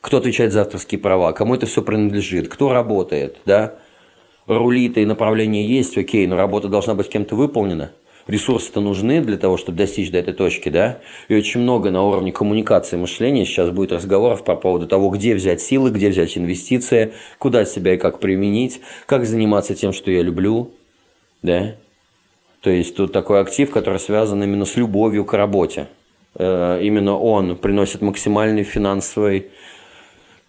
[0.00, 3.74] кто отвечает за авторские права, кому это все принадлежит, кто работает, да.
[4.46, 7.90] Рулит и направление есть, окей, но работа должна быть кем-то выполнена–
[8.26, 11.00] ресурсы-то нужны для того, чтобы достичь до этой точки, да?
[11.28, 15.60] И очень много на уровне коммуникации мышления сейчас будет разговоров по поводу того, где взять
[15.60, 20.70] силы, где взять инвестиции, куда себя и как применить, как заниматься тем, что я люблю,
[21.42, 21.76] да?
[22.60, 25.88] То есть тут такой актив, который связан именно с любовью к работе.
[26.34, 29.48] Э, именно он приносит максимальный финансовый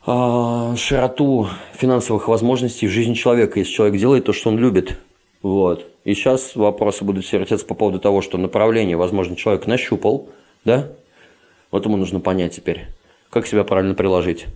[0.07, 4.99] а, широту финансовых возможностей в жизни человека, если человек делает то, что он любит.
[5.45, 5.85] Вот.
[6.05, 10.27] И сейчас вопросы будут вертеться по поводу того, что направление, возможно, человек нащупал,
[10.63, 10.87] да?
[11.69, 12.87] Вот ему нужно понять теперь,
[13.29, 14.47] как себя правильно приложить.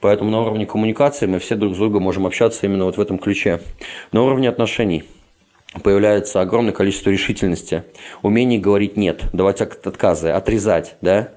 [0.00, 3.16] Поэтому на уровне коммуникации мы все друг с другом можем общаться именно вот в этом
[3.16, 3.62] ключе.
[4.12, 5.04] На уровне отношений
[5.82, 7.84] появляется огромное количество решительности,
[8.20, 11.30] умение говорить «нет», давать отказы, отрезать, да,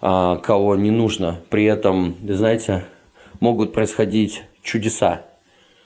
[0.00, 1.40] а, кого не нужно.
[1.50, 2.84] При этом, знаете,
[3.40, 5.22] могут происходить чудеса,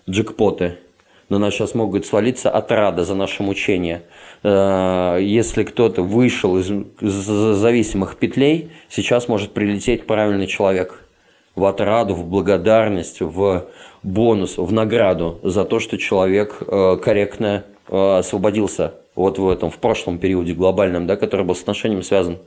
[0.06, 0.76] джекпоты–
[1.28, 4.02] на нас сейчас могут свалиться отрада за наше мучение.
[4.42, 6.68] Э, если кто-то вышел из
[7.00, 11.04] зависимых петлей, сейчас может прилететь правильный человек
[11.54, 13.66] в отраду, в благодарность, в
[14.02, 19.78] бонус, в награду за то, что человек э, корректно э, освободился вот в этом, в
[19.78, 22.38] прошлом периоде глобальном, да, который был с отношением связан.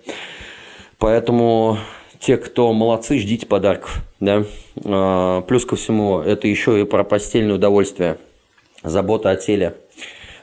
[0.98, 1.78] Поэтому
[2.20, 4.02] те, кто молодцы, ждите подарков.
[4.20, 4.46] Да?
[5.42, 8.18] Плюс ко всему, это еще и про постельное удовольствие–
[8.84, 9.76] забота о теле.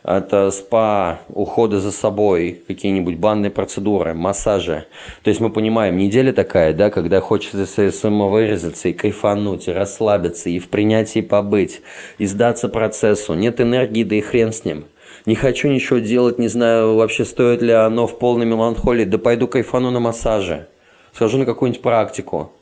[0.04, 4.86] Это спа, уходы за собой, какие-нибудь банные процедуры, массажи.
[5.22, 10.60] То есть мы понимаем, неделя такая, да, когда хочется самовырезаться и кайфануть, и расслабиться, и
[10.60, 11.82] в принятии побыть,
[12.16, 13.34] и сдаться процессу.
[13.34, 14.86] Нет энергии, да и хрен с ним.
[15.26, 19.04] Не хочу ничего делать, не знаю, вообще стоит ли оно в полной меланхолии.
[19.04, 20.68] Да пойду кайфану на массаже.
[21.12, 22.52] Схожу на какую-нибудь практику.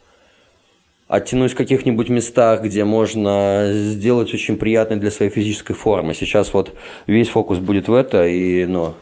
[1.08, 6.14] Оттянуть в каких-нибудь местах, где можно сделать очень приятной для своей физической формы.
[6.14, 6.74] Сейчас вот
[7.06, 8.94] весь фокус будет в это и, ну,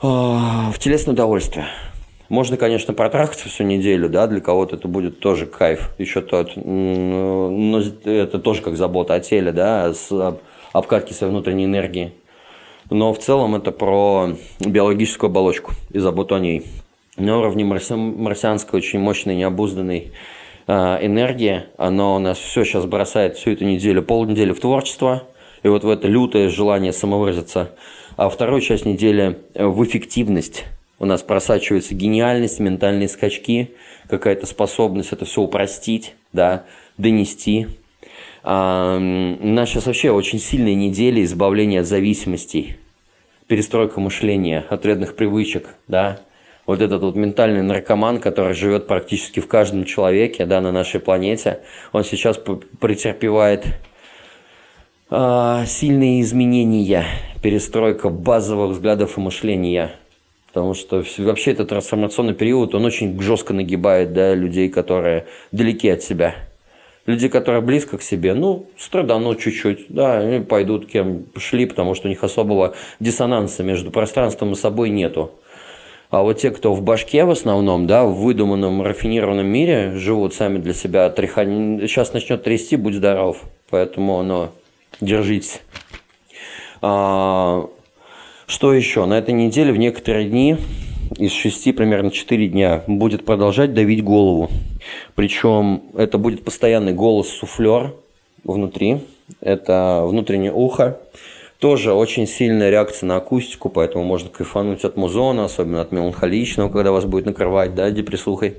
[0.00, 1.66] а, в телесное удовольствие.
[2.28, 7.82] Можно, конечно, протрахаться всю неделю, да, для кого-то это будет тоже кайф, еще тот, но
[8.04, 10.36] это тоже как забота о теле, да, с
[10.74, 12.12] обкатки своей внутренней энергии.
[12.90, 16.66] Но в целом это про биологическую оболочку и заботу о ней.
[17.16, 20.12] На уровне марсианской очень мощной, необузданной
[20.68, 25.24] э, энергии, она у нас все сейчас бросает всю эту неделю, полнедели в творчество,
[25.64, 27.72] и вот в это лютое желание самовыразиться,
[28.16, 30.64] а вторую часть недели в эффективность.
[31.00, 33.72] У нас просачивается гениальность, ментальные скачки,
[34.08, 36.64] какая-то способность это все упростить, да,
[36.96, 37.68] донести.
[38.42, 42.76] А, у нас сейчас вообще очень сильные недели избавления от зависимостей,
[43.46, 46.20] перестройка мышления, от вредных привычек, да,
[46.68, 51.60] вот этот вот ментальный наркоман, который живет практически в каждом человеке, да, на нашей планете,
[51.92, 52.38] он сейчас
[52.78, 53.64] претерпевает
[55.10, 57.06] э, сильные изменения,
[57.42, 59.92] перестройка базовых взглядов и мышления.
[60.48, 66.02] Потому что вообще этот трансформационный период, он очень жестко нагибает да, людей, которые далеки от
[66.02, 66.34] себя.
[67.06, 72.08] Люди, которые близко к себе, ну, страданут чуть-чуть, да, они пойдут кем шли, потому что
[72.08, 75.32] у них особого диссонанса между пространством и собой нету.
[76.10, 80.58] А вот те, кто в башке в основном, да, в выдуманном, рафинированном мире живут сами
[80.58, 83.42] для себя, тряхань, сейчас начнет трясти, будь здоров.
[83.68, 84.48] Поэтому, ну,
[85.02, 85.60] держитесь.
[86.80, 87.68] А,
[88.46, 89.04] что еще?
[89.04, 90.56] На этой неделе в некоторые дни
[91.18, 94.50] из шести примерно четыре дня будет продолжать давить голову.
[95.14, 97.94] Причем это будет постоянный голос суфлер
[98.44, 99.00] внутри.
[99.40, 100.98] Это внутреннее ухо.
[101.58, 106.92] Тоже очень сильная реакция на акустику, поэтому можно кайфануть от музона, особенно от меланхоличного, когда
[106.92, 108.58] вас будет накрывать, да, депрессухой.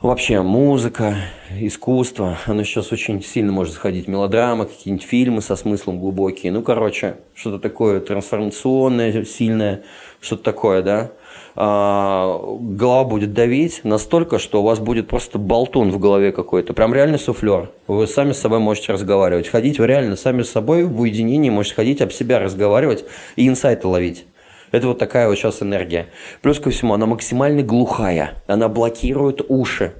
[0.00, 1.16] Вообще музыка,
[1.58, 4.08] искусство, оно сейчас очень сильно может заходить.
[4.08, 6.50] Мелодрамы, какие-нибудь фильмы со смыслом глубокие.
[6.50, 9.84] Ну, короче, что-то такое трансформационное, сильное,
[10.20, 11.12] что-то такое, да.
[11.58, 16.74] А, голова будет давить настолько, что у вас будет просто болтун в голове какой-то.
[16.74, 17.70] Прям реально суфлер.
[17.86, 19.48] Вы сами с собой можете разговаривать.
[19.48, 23.04] Ходить вы реально сами с собой в уединении можете ходить, об себя разговаривать
[23.36, 24.26] и инсайты ловить.
[24.72, 26.08] Это вот такая вот сейчас энергия.
[26.42, 28.42] Плюс ко всему, она максимально глухая.
[28.46, 29.92] Она блокирует уши.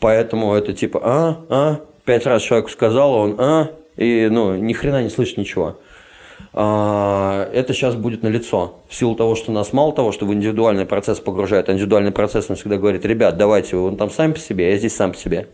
[0.00, 5.02] Поэтому это типа, а, а, пять раз человеку сказал, он, а, и, ну, ни хрена
[5.02, 5.78] не слышит ничего.
[6.54, 8.80] А, это сейчас будет налицо.
[8.88, 12.48] В силу того, что нас мало того, что в индивидуальный процесс погружает, а индивидуальный процесс
[12.48, 15.48] нам всегда говорит, ребят, давайте, вы там сами по себе, я здесь сам по себе.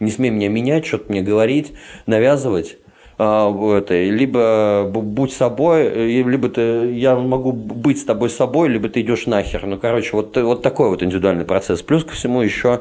[0.00, 1.72] Не смей меня менять, что-то мне говорить,
[2.06, 2.78] навязывать.
[3.18, 9.02] А, это, либо будь собой, либо ты, я могу быть с тобой собой, либо ты
[9.02, 9.66] идешь нахер.
[9.66, 11.82] Ну, короче, вот, вот такой вот индивидуальный процесс.
[11.82, 12.80] Плюс ко всему еще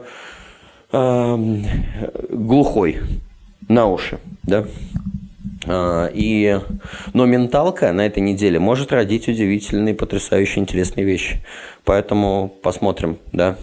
[0.92, 1.38] э,
[2.30, 3.00] глухой
[3.68, 4.66] на уши, да.
[5.68, 6.60] А, и,
[7.14, 11.44] но менталка на этой неделе может родить удивительные, потрясающие, интересные вещи.
[11.84, 13.58] Поэтому посмотрим, да.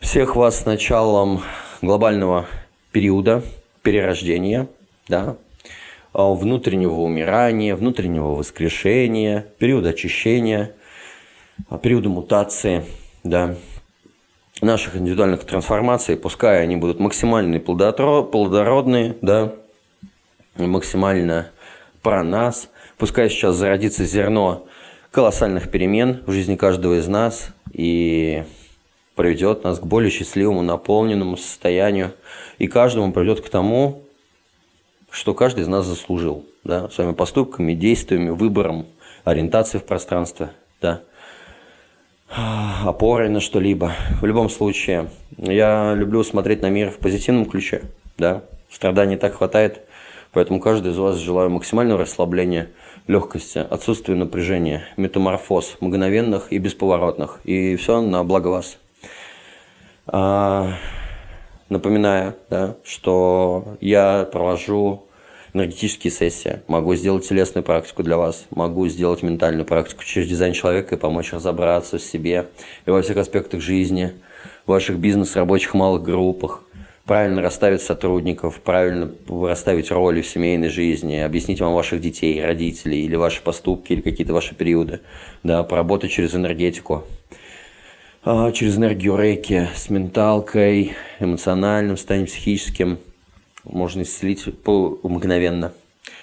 [0.00, 1.42] Всех вас с началом
[1.82, 2.46] глобального
[2.92, 3.42] периода
[3.82, 4.68] перерождения,
[5.08, 5.36] да,
[6.12, 10.72] а, внутреннего умирания, внутреннего воскрешения, периода очищения,
[11.68, 12.84] а, периода мутации,
[13.24, 13.56] да,
[14.60, 19.54] наших индивидуальных трансформаций, пускай они будут максимально плодородные, да,
[20.66, 21.50] максимально
[22.02, 24.66] про нас, пускай сейчас зародится зерно
[25.10, 28.44] колоссальных перемен в жизни каждого из нас и
[29.16, 32.12] приведет нас к более счастливому, наполненному состоянию,
[32.58, 34.02] и каждому приведет к тому,
[35.10, 38.86] что каждый из нас заслужил, да, своими поступками, действиями, выбором,
[39.24, 40.50] ориентацией в пространстве,
[40.80, 41.02] да,
[42.84, 43.92] опорой на что-либо.
[44.20, 47.82] В любом случае, я люблю смотреть на мир в позитивном ключе,
[48.16, 49.82] да, страданий так хватает,
[50.32, 52.70] поэтому каждый из вас желаю максимального расслабления,
[53.06, 58.78] легкости, отсутствия напряжения, метаморфоз, мгновенных и бесповоротных, и все на благо вас.
[60.06, 60.74] А,
[61.70, 65.04] Напоминаю, да, что я провожу
[65.54, 70.96] энергетические сессии, могу сделать телесную практику для вас, могу сделать ментальную практику через дизайн человека
[70.96, 72.48] и помочь разобраться в себе
[72.86, 74.14] и во всех аспектах жизни,
[74.66, 76.64] в ваших бизнес, рабочих малых группах,
[77.10, 83.16] правильно расставить сотрудников, правильно расставить роли в семейной жизни, объяснить вам ваших детей, родителей или
[83.16, 85.00] ваши поступки, или какие-то ваши периоды,
[85.42, 87.02] да, поработать через энергетику.
[88.22, 93.00] А, через энергию рейки с менталкой, эмоциональным состоянием, психическим.
[93.64, 94.46] Можно исцелить
[95.02, 95.72] мгновенно.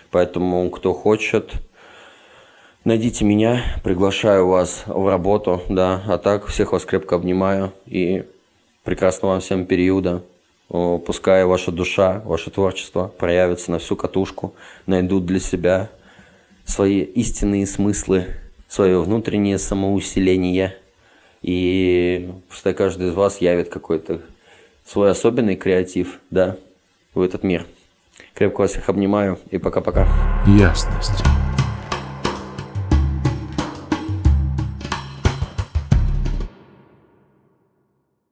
[0.09, 1.51] Поэтому, кто хочет,
[2.85, 8.23] найдите меня, приглашаю вас в работу, да, а так всех вас крепко обнимаю и
[8.85, 10.23] прекрасного вам всем периода.
[10.69, 14.53] Пускай ваша душа, ваше творчество проявится на всю катушку,
[14.85, 15.89] найдут для себя
[16.65, 18.27] свои истинные смыслы,
[18.67, 20.75] свое внутреннее самоусиление.
[21.41, 24.21] И пускай каждый из вас явит какой-то
[24.85, 26.57] свой особенный креатив, да,
[27.13, 27.65] в этот мир.
[28.33, 30.07] Крепко вас всех обнимаю и пока-пока.
[30.45, 31.23] Ясность.